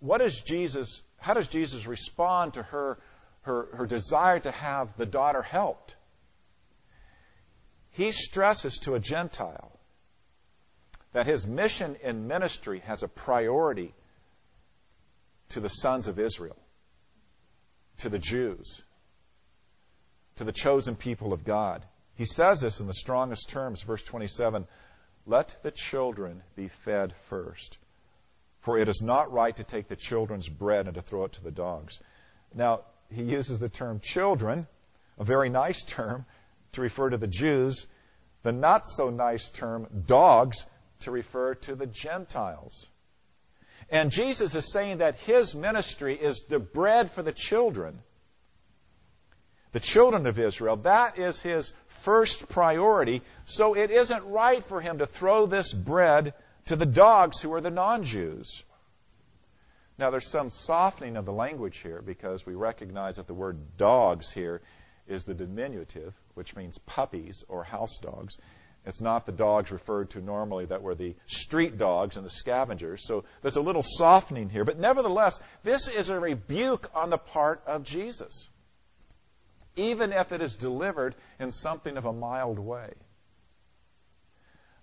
What 0.00 0.18
does 0.18 0.40
Jesus 0.40 1.02
how 1.20 1.34
does 1.34 1.48
Jesus 1.48 1.86
respond 1.86 2.54
to 2.54 2.62
her, 2.62 2.98
her, 3.42 3.68
her 3.74 3.86
desire 3.86 4.40
to 4.40 4.50
have 4.50 4.96
the 4.96 5.06
daughter 5.06 5.42
helped? 5.42 5.94
He 7.90 8.10
stresses 8.12 8.78
to 8.80 8.94
a 8.94 9.00
Gentile 9.00 9.70
that 11.12 11.26
his 11.26 11.46
mission 11.46 11.96
in 12.02 12.26
ministry 12.26 12.80
has 12.80 13.02
a 13.02 13.08
priority 13.08 13.92
to 15.50 15.60
the 15.60 15.68
sons 15.68 16.08
of 16.08 16.18
Israel, 16.18 16.56
to 17.98 18.08
the 18.08 18.18
Jews, 18.18 18.82
to 20.36 20.44
the 20.44 20.52
chosen 20.52 20.96
people 20.96 21.32
of 21.32 21.44
God. 21.44 21.84
He 22.14 22.24
says 22.24 22.60
this 22.60 22.80
in 22.80 22.86
the 22.86 22.94
strongest 22.94 23.50
terms, 23.50 23.82
verse 23.82 24.02
27 24.02 24.66
Let 25.26 25.56
the 25.62 25.70
children 25.70 26.42
be 26.56 26.68
fed 26.68 27.14
first 27.14 27.78
for 28.60 28.78
it 28.78 28.88
is 28.88 29.02
not 29.02 29.32
right 29.32 29.56
to 29.56 29.64
take 29.64 29.88
the 29.88 29.96
children's 29.96 30.48
bread 30.48 30.86
and 30.86 30.94
to 30.94 31.00
throw 31.00 31.24
it 31.24 31.32
to 31.32 31.42
the 31.42 31.50
dogs. 31.50 32.00
Now, 32.54 32.82
he 33.10 33.22
uses 33.22 33.58
the 33.58 33.68
term 33.68 34.00
children, 34.00 34.66
a 35.18 35.24
very 35.24 35.48
nice 35.48 35.82
term, 35.82 36.26
to 36.72 36.80
refer 36.80 37.10
to 37.10 37.16
the 37.16 37.26
Jews, 37.26 37.86
the 38.42 38.52
not 38.52 38.86
so 38.86 39.10
nice 39.10 39.48
term 39.48 39.86
dogs 40.06 40.64
to 41.00 41.10
refer 41.10 41.54
to 41.54 41.74
the 41.74 41.86
Gentiles. 41.86 42.86
And 43.88 44.12
Jesus 44.12 44.54
is 44.54 44.70
saying 44.70 44.98
that 44.98 45.16
his 45.16 45.54
ministry 45.54 46.14
is 46.14 46.42
the 46.42 46.60
bread 46.60 47.10
for 47.10 47.22
the 47.22 47.32
children. 47.32 48.00
The 49.72 49.80
children 49.80 50.26
of 50.26 50.38
Israel. 50.38 50.76
That 50.76 51.18
is 51.18 51.42
his 51.42 51.72
first 51.86 52.48
priority. 52.48 53.22
So 53.44 53.74
it 53.74 53.90
isn't 53.90 54.24
right 54.24 54.62
for 54.64 54.80
him 54.80 54.98
to 54.98 55.06
throw 55.06 55.46
this 55.46 55.72
bread 55.72 56.34
to 56.66 56.76
the 56.76 56.86
dogs 56.86 57.40
who 57.40 57.52
are 57.54 57.60
the 57.60 57.70
non 57.70 58.04
Jews. 58.04 58.64
Now, 59.98 60.10
there's 60.10 60.26
some 60.28 60.48
softening 60.48 61.16
of 61.16 61.26
the 61.26 61.32
language 61.32 61.78
here 61.78 62.00
because 62.00 62.46
we 62.46 62.54
recognize 62.54 63.16
that 63.16 63.26
the 63.26 63.34
word 63.34 63.76
dogs 63.76 64.32
here 64.32 64.62
is 65.06 65.24
the 65.24 65.34
diminutive, 65.34 66.14
which 66.34 66.56
means 66.56 66.78
puppies 66.78 67.44
or 67.48 67.64
house 67.64 67.98
dogs. 67.98 68.38
It's 68.86 69.02
not 69.02 69.26
the 69.26 69.32
dogs 69.32 69.70
referred 69.70 70.10
to 70.10 70.22
normally 70.22 70.64
that 70.66 70.82
were 70.82 70.94
the 70.94 71.14
street 71.26 71.76
dogs 71.76 72.16
and 72.16 72.24
the 72.24 72.30
scavengers. 72.30 73.06
So 73.06 73.24
there's 73.42 73.56
a 73.56 73.60
little 73.60 73.82
softening 73.82 74.48
here. 74.48 74.64
But 74.64 74.78
nevertheless, 74.78 75.38
this 75.62 75.88
is 75.88 76.08
a 76.08 76.18
rebuke 76.18 76.90
on 76.94 77.10
the 77.10 77.18
part 77.18 77.62
of 77.66 77.84
Jesus, 77.84 78.48
even 79.76 80.12
if 80.12 80.32
it 80.32 80.40
is 80.40 80.54
delivered 80.54 81.14
in 81.38 81.52
something 81.52 81.96
of 81.96 82.04
a 82.04 82.12
mild 82.12 82.58
way. 82.58 82.92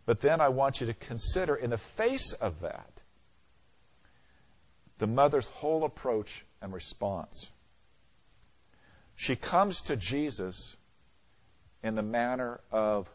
But 0.05 0.21
then 0.21 0.39
I 0.39 0.49
want 0.49 0.79
you 0.79 0.87
to 0.87 0.93
consider, 0.93 1.55
in 1.55 1.69
the 1.69 1.77
face 1.77 2.33
of 2.33 2.61
that, 2.61 3.01
the 4.99 5.07
mother's 5.07 5.47
whole 5.47 5.83
approach 5.83 6.45
and 6.61 6.73
response. 6.73 7.49
She 9.15 9.35
comes 9.35 9.81
to 9.83 9.95
Jesus 9.95 10.75
in 11.83 11.95
the 11.95 12.03
manner 12.03 12.59
of 12.71 13.09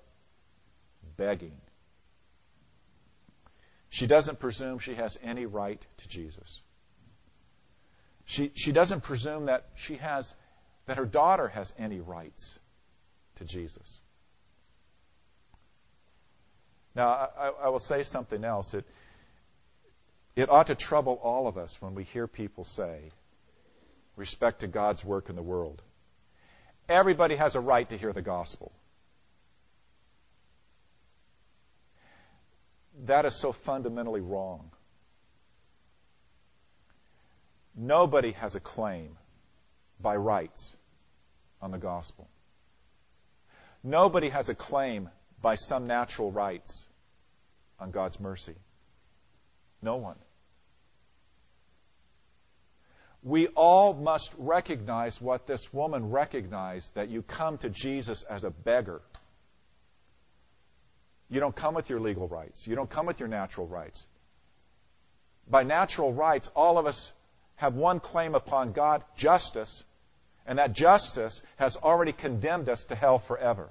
begging. 1.17 1.57
She 3.89 4.07
doesn't 4.07 4.39
presume 4.39 4.79
she 4.79 4.95
has 4.95 5.19
any 5.23 5.47
right 5.47 5.85
to 5.99 6.09
Jesus. 6.09 6.61
She, 8.25 8.53
she 8.55 8.73
doesn't 8.73 9.03
presume 9.03 9.47
that 9.47 9.67
she 9.75 9.97
has 9.97 10.35
that 10.87 10.97
her 10.97 11.07
daughter 11.07 11.49
has 11.49 11.73
any 11.79 12.01
rights 12.01 12.59
to 13.37 13.45
Jesus. 13.45 14.01
Now, 16.95 17.09
I, 17.09 17.53
I 17.65 17.69
will 17.69 17.79
say 17.79 18.03
something 18.03 18.45
else. 18.45 18.75
It, 18.75 18.85
It 20.35 20.49
ought 20.51 20.67
to 20.67 20.75
trouble 20.75 21.21
all 21.23 21.47
of 21.47 21.57
us 21.57 21.81
when 21.81 21.95
we 21.95 22.05
hear 22.05 22.27
people 22.27 22.65
say, 22.65 23.13
respect 24.17 24.61
to 24.61 24.67
God's 24.67 25.05
work 25.05 25.29
in 25.29 25.37
the 25.37 25.43
world. 25.43 25.83
Everybody 26.89 27.37
has 27.37 27.55
a 27.55 27.61
right 27.61 27.89
to 27.89 27.97
hear 27.97 28.13
the 28.13 28.23
gospel. 28.23 28.73
That 33.05 33.25
is 33.25 33.35
so 33.35 33.53
fundamentally 33.53 34.21
wrong. 34.21 34.71
Nobody 37.75 38.33
has 38.33 38.55
a 38.55 38.61
claim 38.61 39.17
by 40.03 40.17
rights 40.17 40.77
on 41.61 41.71
the 41.71 41.79
gospel. 41.79 42.29
Nobody 43.85 44.29
has 44.29 44.49
a 44.49 44.55
claim 44.55 45.09
by 45.41 45.55
some 45.57 45.87
natural 45.87 46.31
rights 46.31 46.87
on 47.81 47.91
God's 47.91 48.21
mercy. 48.21 48.55
No 49.83 49.97
one. 49.97 50.17
We 53.25 53.49
all 53.49 53.95
must 53.95 54.33
recognize 54.37 55.21
what 55.21 55.47
this 55.47 55.73
woman 55.73 56.11
recognized 56.11 56.95
that 56.95 57.09
you 57.09 57.23
come 57.23 57.59
to 57.59 57.71
Jesus 57.71 58.23
as 58.23 58.43
a 58.43 58.51
beggar. 58.51 59.01
You 61.29 61.41
don't 61.41 61.55
come 61.55 61.75
with 61.75 61.89
your 61.89 62.01
legal 62.01 62.29
rights. 62.29 62.67
You 62.67 62.75
don't 62.75 62.91
come 62.91 63.07
with 63.07 63.21
your 63.21 63.29
natural 63.29 63.67
rights. 63.67 64.07
By 65.49 65.63
natural 65.63 66.13
rights, 66.13 66.49
all 66.55 66.79
of 66.79 66.87
us 66.87 67.13
have 67.57 67.75
one 67.75 68.01
claim 68.01 68.35
upon 68.35 68.73
God 68.73 69.05
justice, 69.17 69.85
and 70.47 70.59
that 70.59 70.73
justice 70.73 71.43
has 71.57 71.77
already 71.77 72.13
condemned 72.13 72.69
us 72.69 72.85
to 72.85 72.95
hell 72.95 73.19
forever. 73.19 73.71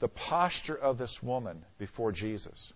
The 0.00 0.08
posture 0.08 0.74
of 0.74 0.98
this 0.98 1.22
woman 1.22 1.64
before 1.78 2.10
Jesus 2.10 2.72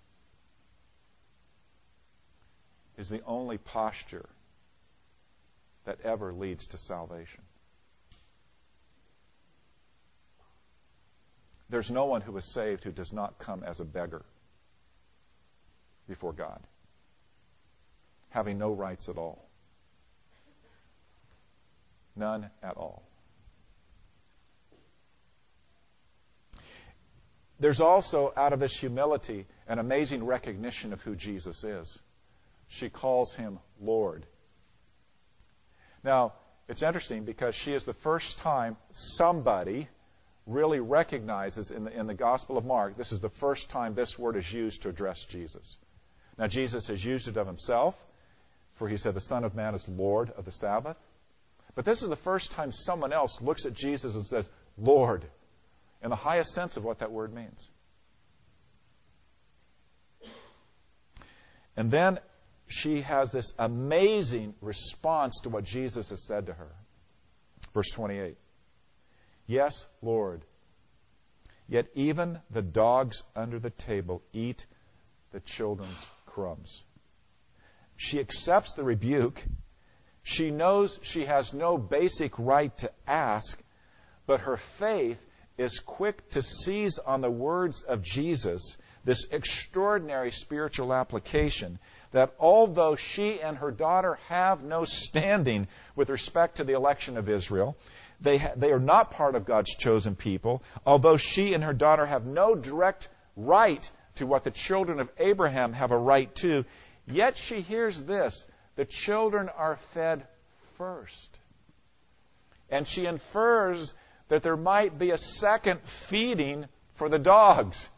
is 2.96 3.08
the 3.08 3.22
only 3.26 3.58
posture 3.58 4.28
that 5.84 6.00
ever 6.02 6.32
leads 6.32 6.68
to 6.68 6.78
salvation. 6.78 7.42
There's 11.68 11.90
no 11.90 12.04
one 12.04 12.20
who 12.20 12.36
is 12.36 12.44
saved 12.44 12.84
who 12.84 12.92
does 12.92 13.12
not 13.12 13.38
come 13.38 13.64
as 13.64 13.80
a 13.80 13.84
beggar 13.84 14.24
before 16.08 16.32
God, 16.32 16.60
having 18.30 18.58
no 18.58 18.72
rights 18.72 19.08
at 19.08 19.16
all. 19.16 19.46
None 22.14 22.50
at 22.62 22.76
all. 22.76 23.02
There's 27.58 27.80
also, 27.80 28.32
out 28.36 28.52
of 28.52 28.60
this 28.60 28.78
humility, 28.78 29.46
an 29.66 29.78
amazing 29.78 30.24
recognition 30.24 30.92
of 30.92 31.00
who 31.02 31.14
Jesus 31.14 31.64
is. 31.64 31.98
She 32.68 32.90
calls 32.90 33.34
him 33.34 33.58
Lord. 33.80 34.26
Now, 36.04 36.34
it's 36.68 36.82
interesting 36.82 37.24
because 37.24 37.54
she 37.54 37.72
is 37.72 37.84
the 37.84 37.94
first 37.94 38.38
time 38.38 38.76
somebody 38.92 39.88
really 40.46 40.80
recognizes 40.80 41.70
in 41.70 41.84
the, 41.84 41.98
in 41.98 42.06
the 42.06 42.14
Gospel 42.14 42.58
of 42.58 42.64
Mark, 42.64 42.96
this 42.96 43.12
is 43.12 43.20
the 43.20 43.28
first 43.28 43.70
time 43.70 43.94
this 43.94 44.18
word 44.18 44.36
is 44.36 44.52
used 44.52 44.82
to 44.82 44.88
address 44.88 45.24
Jesus. 45.24 45.76
Now, 46.38 46.46
Jesus 46.46 46.88
has 46.88 47.04
used 47.04 47.28
it 47.28 47.36
of 47.36 47.46
himself, 47.46 48.04
for 48.76 48.88
he 48.88 48.96
said, 48.96 49.14
The 49.14 49.20
Son 49.20 49.44
of 49.44 49.54
Man 49.54 49.74
is 49.74 49.88
Lord 49.88 50.30
of 50.30 50.44
the 50.44 50.52
Sabbath. 50.52 50.96
But 51.74 51.84
this 51.84 52.02
is 52.02 52.08
the 52.08 52.16
first 52.16 52.52
time 52.52 52.72
someone 52.72 53.12
else 53.12 53.40
looks 53.42 53.66
at 53.66 53.74
Jesus 53.74 54.14
and 54.14 54.24
says, 54.24 54.48
Lord, 54.78 55.24
in 56.02 56.10
the 56.10 56.16
highest 56.16 56.52
sense 56.52 56.76
of 56.76 56.84
what 56.84 57.00
that 57.00 57.12
word 57.12 57.34
means. 57.34 57.68
And 61.76 61.90
then 61.90 62.18
she 62.68 63.02
has 63.02 63.30
this 63.30 63.52
amazing 63.58 64.54
response 64.60 65.40
to 65.42 65.50
what 65.50 65.64
Jesus 65.64 66.10
has 66.10 66.26
said 66.26 66.46
to 66.46 66.54
her. 66.54 66.72
Verse 67.74 67.90
28. 67.90 68.36
Yes, 69.46 69.86
Lord. 70.02 70.42
Yet 71.68 71.88
even 71.94 72.40
the 72.50 72.62
dogs 72.62 73.22
under 73.34 73.58
the 73.58 73.70
table 73.70 74.22
eat 74.32 74.64
the 75.32 75.40
children's 75.40 76.06
crumbs. 76.24 76.82
She 77.96 78.20
accepts 78.20 78.72
the 78.72 78.84
rebuke. 78.84 79.42
She 80.22 80.50
knows 80.50 80.98
she 81.02 81.24
has 81.24 81.52
no 81.52 81.78
basic 81.78 82.38
right 82.38 82.76
to 82.78 82.90
ask, 83.06 83.62
but 84.26 84.40
her 84.40 84.56
faith 84.56 85.24
is 85.56 85.78
quick 85.78 86.30
to 86.30 86.42
seize 86.42 86.98
on 86.98 87.20
the 87.20 87.30
words 87.30 87.82
of 87.82 88.02
Jesus, 88.02 88.76
this 89.04 89.24
extraordinary 89.30 90.30
spiritual 90.30 90.92
application 90.92 91.78
that 92.12 92.34
although 92.38 92.96
she 92.96 93.40
and 93.40 93.58
her 93.58 93.70
daughter 93.70 94.18
have 94.28 94.62
no 94.62 94.84
standing 94.84 95.68
with 95.94 96.10
respect 96.10 96.56
to 96.56 96.64
the 96.64 96.74
election 96.74 97.16
of 97.16 97.28
Israel, 97.28 97.76
they, 98.20 98.38
ha- 98.38 98.52
they 98.56 98.72
are 98.72 98.80
not 98.80 99.10
part 99.10 99.34
of 99.34 99.44
God's 99.44 99.74
chosen 99.74 100.16
people, 100.16 100.62
although 100.86 101.16
she 101.16 101.54
and 101.54 101.62
her 101.62 101.74
daughter 101.74 102.06
have 102.06 102.24
no 102.24 102.54
direct 102.54 103.08
right 103.36 103.90
to 104.16 104.26
what 104.26 104.44
the 104.44 104.50
children 104.50 104.98
of 104.98 105.10
Abraham 105.18 105.72
have 105.72 105.92
a 105.92 105.98
right 105.98 106.34
to, 106.36 106.64
yet 107.06 107.36
she 107.36 107.60
hears 107.60 108.02
this 108.02 108.46
the 108.76 108.84
children 108.84 109.48
are 109.48 109.76
fed 109.76 110.26
first. 110.76 111.38
And 112.70 112.86
she 112.86 113.06
infers 113.06 113.94
that 114.28 114.42
there 114.42 114.56
might 114.56 114.98
be 114.98 115.10
a 115.10 115.18
second 115.18 115.80
feeding 115.82 116.66
for 116.94 117.08
the 117.08 117.18
dogs. 117.18 117.88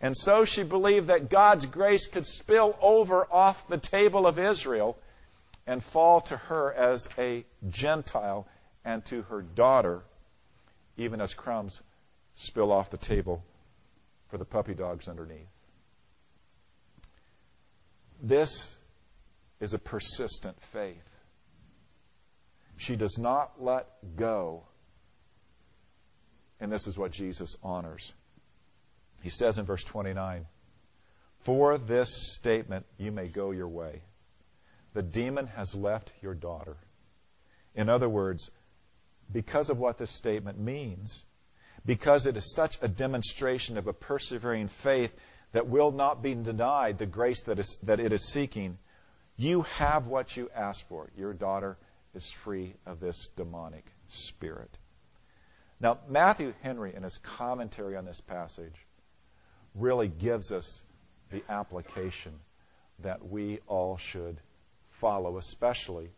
And 0.00 0.16
so 0.16 0.44
she 0.44 0.62
believed 0.62 1.08
that 1.08 1.30
God's 1.30 1.66
grace 1.66 2.06
could 2.06 2.26
spill 2.26 2.76
over 2.80 3.26
off 3.30 3.68
the 3.68 3.78
table 3.78 4.26
of 4.26 4.38
Israel 4.38 4.98
and 5.66 5.82
fall 5.82 6.20
to 6.22 6.36
her 6.36 6.72
as 6.72 7.08
a 7.18 7.44
Gentile 7.68 8.46
and 8.84 9.04
to 9.06 9.22
her 9.22 9.42
daughter, 9.42 10.02
even 10.96 11.20
as 11.20 11.34
crumbs 11.34 11.82
spill 12.34 12.72
off 12.72 12.90
the 12.90 12.98
table 12.98 13.42
for 14.28 14.38
the 14.38 14.44
puppy 14.44 14.74
dogs 14.74 15.08
underneath. 15.08 15.48
This 18.22 18.76
is 19.60 19.74
a 19.74 19.78
persistent 19.78 20.60
faith. 20.60 21.10
She 22.76 22.96
does 22.96 23.18
not 23.18 23.62
let 23.62 23.86
go. 24.16 24.64
And 26.60 26.70
this 26.70 26.86
is 26.86 26.98
what 26.98 27.12
Jesus 27.12 27.56
honors. 27.62 28.12
He 29.22 29.30
says 29.30 29.58
in 29.58 29.64
verse 29.64 29.84
29 29.84 30.46
For 31.40 31.78
this 31.78 32.34
statement 32.34 32.86
you 32.98 33.12
may 33.12 33.28
go 33.28 33.50
your 33.50 33.68
way. 33.68 34.02
The 34.94 35.02
demon 35.02 35.46
has 35.48 35.74
left 35.74 36.12
your 36.22 36.34
daughter. 36.34 36.76
In 37.74 37.88
other 37.88 38.08
words, 38.08 38.50
because 39.30 39.68
of 39.68 39.78
what 39.78 39.98
this 39.98 40.10
statement 40.10 40.58
means, 40.58 41.24
because 41.84 42.26
it 42.26 42.36
is 42.36 42.54
such 42.54 42.78
a 42.80 42.88
demonstration 42.88 43.76
of 43.76 43.86
a 43.86 43.92
persevering 43.92 44.68
faith 44.68 45.14
that 45.56 45.68
will 45.68 45.90
not 45.90 46.20
be 46.22 46.34
denied 46.34 46.98
the 46.98 47.06
grace 47.06 47.44
that, 47.44 47.58
is, 47.58 47.78
that 47.84 47.98
it 47.98 48.12
is 48.12 48.22
seeking, 48.28 48.76
you 49.38 49.62
have 49.62 50.06
what 50.06 50.36
you 50.36 50.50
ask 50.54 50.86
for. 50.86 51.08
Your 51.16 51.32
daughter 51.32 51.78
is 52.14 52.30
free 52.30 52.74
of 52.84 53.00
this 53.00 53.30
demonic 53.36 53.86
spirit. 54.08 54.68
Now, 55.80 55.96
Matthew 56.10 56.52
Henry, 56.62 56.94
in 56.94 57.04
his 57.04 57.16
commentary 57.16 57.96
on 57.96 58.04
this 58.04 58.20
passage, 58.20 58.74
really 59.74 60.08
gives 60.08 60.52
us 60.52 60.82
the 61.30 61.42
application 61.48 62.34
that 62.98 63.26
we 63.26 63.60
all 63.66 63.96
should 63.96 64.36
follow, 64.90 65.38
especially, 65.38 66.10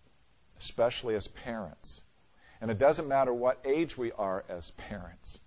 especially 0.59 1.15
as 1.15 1.29
parents. 1.29 2.03
And 2.61 2.73
it 2.73 2.79
doesn't 2.79 3.07
matter 3.07 3.33
what 3.33 3.65
age 3.65 3.97
we 3.97 4.11
are 4.11 4.45
as 4.49 4.73
parents. 4.73 5.39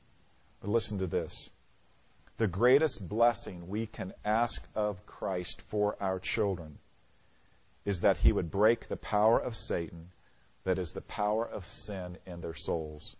But 0.62 0.70
listen 0.70 1.00
to 1.00 1.08
this. 1.08 1.50
The 2.42 2.48
greatest 2.48 3.08
blessing 3.08 3.68
we 3.68 3.86
can 3.86 4.16
ask 4.26 4.68
of 4.74 5.06
Christ 5.06 5.62
for 5.62 5.96
our 6.02 6.18
children 6.20 6.80
is 7.86 8.02
that 8.02 8.18
he 8.18 8.32
would 8.32 8.50
break 8.50 8.88
the 8.88 8.98
power 8.98 9.38
of 9.38 9.56
Satan 9.56 10.10
that 10.64 10.80
is 10.80 10.92
the 10.92 11.02
power 11.02 11.48
of 11.48 11.68
sin 11.68 12.18
in 12.26 12.42
their 12.42 12.56
souls. 12.56 13.16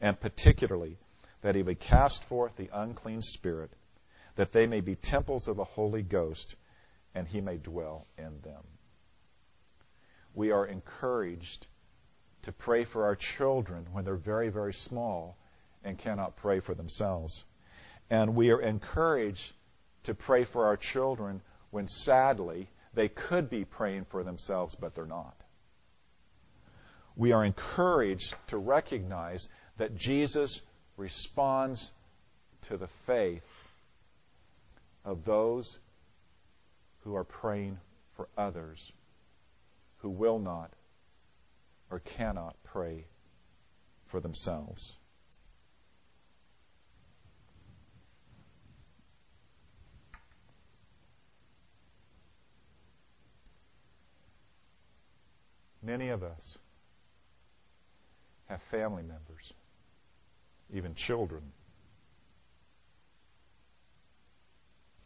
And 0.00 0.18
particularly, 0.18 0.98
that 1.42 1.54
he 1.54 1.62
would 1.62 1.78
cast 1.78 2.24
forth 2.24 2.56
the 2.56 2.70
unclean 2.72 3.20
spirit, 3.20 3.70
that 4.34 4.50
they 4.50 4.66
may 4.66 4.80
be 4.80 4.96
temples 4.96 5.46
of 5.46 5.56
the 5.56 5.62
Holy 5.62 6.02
Ghost, 6.02 6.56
and 7.14 7.28
he 7.28 7.40
may 7.40 7.56
dwell 7.56 8.08
in 8.18 8.40
them. 8.40 8.64
We 10.34 10.50
are 10.50 10.66
encouraged 10.66 11.68
to 12.42 12.50
pray 12.50 12.82
for 12.82 13.04
our 13.04 13.14
children 13.14 13.86
when 13.92 14.04
they're 14.04 14.16
very, 14.16 14.48
very 14.48 14.74
small 14.74 15.36
and 15.84 15.96
cannot 15.96 16.34
pray 16.34 16.58
for 16.58 16.74
themselves. 16.74 17.44
And 18.10 18.34
we 18.34 18.50
are 18.50 18.60
encouraged 18.60 19.54
to 20.04 20.14
pray 20.14 20.44
for 20.44 20.66
our 20.66 20.76
children 20.76 21.40
when 21.70 21.86
sadly 21.86 22.68
they 22.92 23.08
could 23.08 23.48
be 23.48 23.64
praying 23.64 24.06
for 24.06 24.24
themselves, 24.24 24.74
but 24.74 24.94
they're 24.94 25.06
not 25.06 25.40
we 27.20 27.32
are 27.32 27.44
encouraged 27.44 28.34
to 28.48 28.56
recognize 28.56 29.48
that 29.76 29.94
Jesus 29.94 30.62
responds 30.96 31.92
to 32.62 32.78
the 32.78 32.86
faith 32.86 33.46
of 35.04 35.26
those 35.26 35.78
who 37.00 37.14
are 37.14 37.24
praying 37.24 37.78
for 38.14 38.26
others 38.38 38.90
who 39.98 40.08
will 40.08 40.38
not 40.38 40.72
or 41.90 42.00
cannot 42.00 42.56
pray 42.64 43.04
for 44.06 44.18
themselves. 44.18 44.96
Many 55.90 56.10
of 56.10 56.22
us 56.22 56.56
have 58.46 58.62
family 58.62 59.02
members, 59.02 59.52
even 60.72 60.94
children, 60.94 61.42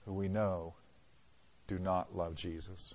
who 0.04 0.12
we 0.12 0.28
know 0.28 0.74
do 1.68 1.78
not 1.78 2.14
love 2.14 2.34
Jesus. 2.34 2.94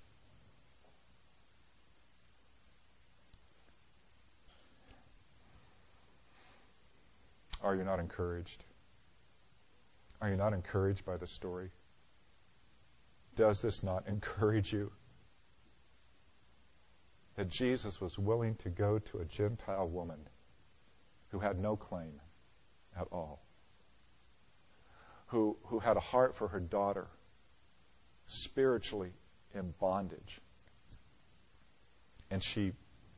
Are 7.64 7.74
you 7.74 7.84
not 7.84 8.00
encouraged? 8.00 8.64
Are 10.22 10.30
you 10.30 10.36
not 10.36 10.54
encouraged 10.54 11.06
by 11.06 11.18
the 11.18 11.26
story? 11.26 11.72
Does 13.36 13.64
this 13.64 13.82
not 13.82 14.06
encourage 14.08 14.72
you? 14.72 14.92
That 17.40 17.48
Jesus 17.48 18.02
was 18.02 18.20
willing 18.20 18.56
to 18.56 18.70
go 18.70 19.00
to 19.00 19.20
a 19.20 19.24
Gentile 19.24 19.88
woman 19.88 20.20
who 21.30 21.40
had 21.40 21.58
no 21.58 21.78
claim 21.78 22.20
at 23.00 23.08
all, 23.14 23.42
who, 25.28 25.56
who 25.68 25.80
had 25.80 25.96
a 25.96 26.02
heart 26.02 26.36
for 26.36 26.50
her 26.50 26.60
daughter, 26.60 27.08
spiritually 28.26 29.14
in 29.56 29.74
bondage. 29.80 30.42
And 32.30 32.44
she 32.44 32.74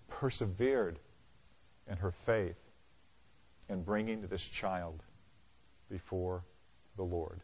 persevered 0.08 1.00
in 1.90 1.98
her 1.98 2.12
faith 2.12 2.62
in 3.70 3.82
bringing 3.82 4.28
this 4.28 4.44
child 4.44 5.04
before 5.90 6.44
the 6.96 7.04
Lord. 7.04 7.42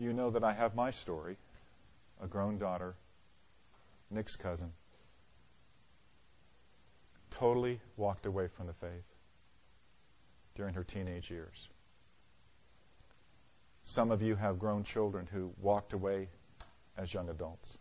You 0.00 0.14
that 0.30 0.44
I 0.44 0.52
have 0.52 0.74
my 0.74 0.90
story 0.90 1.36
a 2.22 2.26
grown 2.26 2.58
daughter, 2.58 2.94
Nick's 4.10 4.36
cousin, 4.36 4.72
totally 7.30 7.80
walked 7.96 8.26
away 8.26 8.48
from 8.48 8.66
the 8.66 8.74
faith 8.74 9.04
during 10.54 10.74
her 10.74 10.84
teenage 10.84 11.30
years. 11.30 11.68
Some 13.84 14.10
of 14.10 14.22
you 14.22 14.36
have 14.36 14.58
grown 14.58 14.84
children 14.84 15.26
who 15.32 15.52
walked 15.60 15.92
away 15.92 16.28
as 16.96 17.12
young 17.12 17.30
adults. 17.30 17.78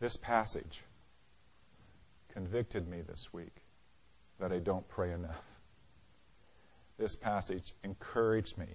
This 0.00 0.16
passage 0.16 0.82
convicted 2.28 2.86
me 2.88 3.00
this 3.00 3.32
week 3.32 3.62
that 4.38 4.52
I 4.52 4.58
don't 4.58 4.86
pray 4.88 5.12
enough. 5.12 5.55
This 6.98 7.14
passage 7.14 7.74
encouraged 7.84 8.56
me 8.56 8.68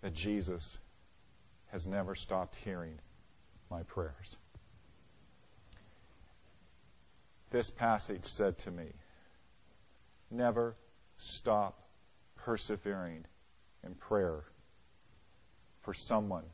that 0.00 0.14
Jesus 0.14 0.78
has 1.70 1.86
never 1.86 2.14
stopped 2.14 2.56
hearing 2.56 2.98
my 3.70 3.82
prayers. 3.82 4.36
This 7.50 7.70
passage 7.70 8.24
said 8.24 8.58
to 8.58 8.70
me, 8.70 8.86
Never 10.30 10.76
stop 11.16 11.78
persevering 12.36 13.24
in 13.84 13.94
prayer 13.94 14.44
for 15.82 15.94
someone 15.94 16.44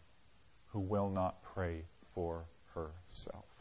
who 0.69 0.81
will 0.81 1.11
not 1.11 1.43
pray 1.55 1.85
for 2.14 2.45
herself. 2.75 3.54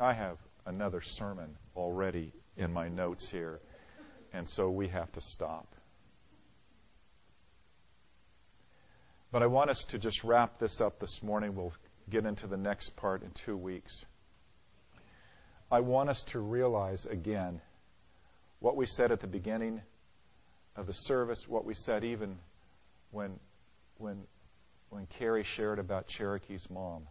I 0.00 0.14
have 0.14 0.38
another 0.64 1.02
sermon 1.02 1.56
already 1.76 2.32
in 2.56 2.72
my 2.72 2.88
notes 2.88 3.30
here, 3.30 3.60
and 4.32 4.48
so 4.48 4.70
we 4.70 4.88
have 4.88 5.12
to 5.12 5.20
stop. 5.20 5.74
But 9.30 9.42
I 9.42 9.46
want 9.46 9.68
us 9.68 9.84
to 9.90 9.98
just 9.98 10.24
wrap 10.24 10.58
this 10.58 10.80
up 10.80 10.98
this 10.98 11.22
morning. 11.22 11.54
We'll 11.54 11.74
get 12.08 12.24
into 12.24 12.46
the 12.46 12.56
next 12.56 12.96
part 12.96 13.22
in 13.22 13.30
two 13.30 13.56
weeks. 13.56 14.04
I 15.70 15.80
want 15.80 16.08
us 16.08 16.22
to 16.24 16.40
realize 16.40 17.04
again 17.06 17.60
what 18.58 18.76
we 18.76 18.86
said 18.86 19.12
at 19.12 19.20
the 19.20 19.28
beginning 19.28 19.82
of 20.76 20.86
the 20.86 20.92
service, 20.92 21.46
what 21.46 21.64
we 21.64 21.74
said 21.74 22.04
even 22.04 22.38
when 23.10 23.38
when 23.98 24.22
when 24.88 25.06
Carrie 25.06 25.44
shared 25.44 25.78
about 25.78 26.08
Cherokee's 26.08 26.68
mom. 26.70 27.06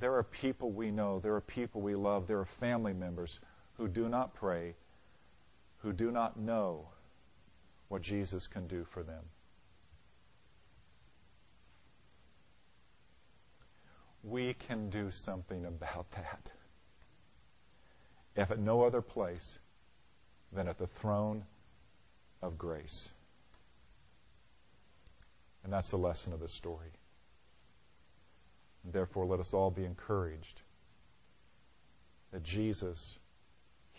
There 0.00 0.16
are 0.16 0.22
people 0.22 0.70
we 0.70 0.90
know, 0.90 1.20
there 1.20 1.34
are 1.34 1.40
people 1.40 1.82
we 1.82 1.94
love, 1.94 2.26
there 2.26 2.40
are 2.40 2.46
family 2.46 2.94
members 2.94 3.38
who 3.74 3.86
do 3.86 4.08
not 4.08 4.34
pray, 4.34 4.74
who 5.78 5.92
do 5.92 6.10
not 6.10 6.38
know 6.38 6.88
what 7.88 8.02
Jesus 8.02 8.48
can 8.48 8.66
do 8.66 8.84
for 8.84 9.02
them. 9.02 9.22
we 14.22 14.54
can 14.54 14.90
do 14.90 15.10
something 15.10 15.64
about 15.64 16.10
that. 16.12 16.52
If 18.36 18.50
at 18.50 18.58
no 18.58 18.82
other 18.82 19.02
place 19.02 19.58
than 20.52 20.68
at 20.68 20.78
the 20.78 20.86
throne 20.86 21.44
of 22.42 22.58
grace. 22.58 23.10
And 25.64 25.72
that's 25.72 25.90
the 25.90 25.98
lesson 25.98 26.32
of 26.32 26.40
the 26.40 26.48
story. 26.48 26.92
Therefore, 28.84 29.26
let 29.26 29.40
us 29.40 29.54
all 29.54 29.70
be 29.70 29.84
encouraged 29.84 30.60
that 32.32 32.42
Jesus 32.42 33.18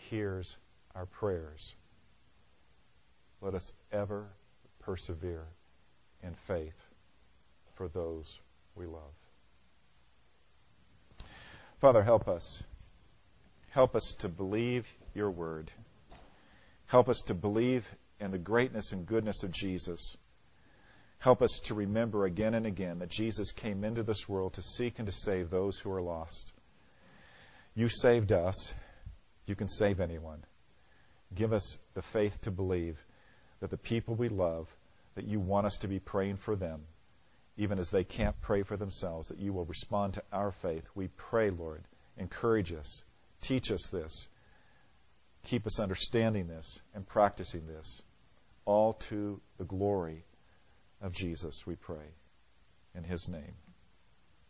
hears 0.09 0.57
our 0.95 1.05
prayers. 1.05 1.75
Let 3.41 3.53
us 3.53 3.71
ever 3.91 4.27
persevere 4.79 5.45
in 6.23 6.33
faith 6.33 6.77
for 7.75 7.87
those 7.87 8.39
we 8.75 8.85
love. 8.85 9.01
Father, 11.79 12.03
help 12.03 12.27
us. 12.27 12.63
Help 13.69 13.95
us 13.95 14.13
to 14.19 14.29
believe 14.29 14.87
your 15.13 15.31
word. 15.31 15.71
Help 16.87 17.09
us 17.09 17.21
to 17.23 17.33
believe 17.33 17.89
in 18.19 18.31
the 18.31 18.37
greatness 18.37 18.91
and 18.91 19.05
goodness 19.05 19.43
of 19.43 19.51
Jesus. 19.51 20.17
Help 21.21 21.43
us 21.43 21.61
to 21.65 21.75
remember 21.75 22.25
again 22.25 22.55
and 22.55 22.65
again 22.65 22.97
that 22.97 23.09
Jesus 23.09 23.51
came 23.51 23.83
into 23.83 24.01
this 24.01 24.27
world 24.27 24.53
to 24.53 24.63
seek 24.63 24.97
and 24.97 25.05
to 25.05 25.11
save 25.11 25.51
those 25.51 25.77
who 25.77 25.91
are 25.91 26.01
lost. 26.01 26.51
You 27.75 27.89
saved 27.89 28.31
us. 28.31 28.73
You 29.45 29.53
can 29.53 29.69
save 29.69 29.99
anyone. 29.99 30.43
Give 31.35 31.53
us 31.53 31.77
the 31.93 32.01
faith 32.01 32.41
to 32.41 32.51
believe 32.51 32.99
that 33.59 33.69
the 33.69 33.77
people 33.77 34.15
we 34.15 34.29
love, 34.29 34.75
that 35.13 35.27
you 35.27 35.39
want 35.39 35.67
us 35.67 35.77
to 35.81 35.87
be 35.87 35.99
praying 35.99 36.37
for 36.37 36.55
them, 36.55 36.81
even 37.55 37.77
as 37.77 37.91
they 37.91 38.03
can't 38.03 38.41
pray 38.41 38.63
for 38.63 38.75
themselves, 38.75 39.27
that 39.27 39.37
you 39.37 39.53
will 39.53 39.65
respond 39.65 40.15
to 40.15 40.23
our 40.33 40.51
faith. 40.51 40.87
We 40.95 41.07
pray, 41.09 41.51
Lord. 41.51 41.83
Encourage 42.17 42.73
us. 42.73 43.03
Teach 43.41 43.71
us 43.71 43.89
this. 43.89 44.27
Keep 45.43 45.67
us 45.67 45.79
understanding 45.79 46.47
this 46.47 46.81
and 46.95 47.05
practicing 47.05 47.67
this. 47.67 48.01
All 48.65 48.93
to 48.93 49.39
the 49.59 49.65
glory 49.65 50.23
of 51.01 51.11
Jesus, 51.13 51.65
we 51.65 51.75
pray. 51.75 52.15
In 52.95 53.03
his 53.03 53.29
name, 53.29 53.55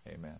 amen. 0.07 0.39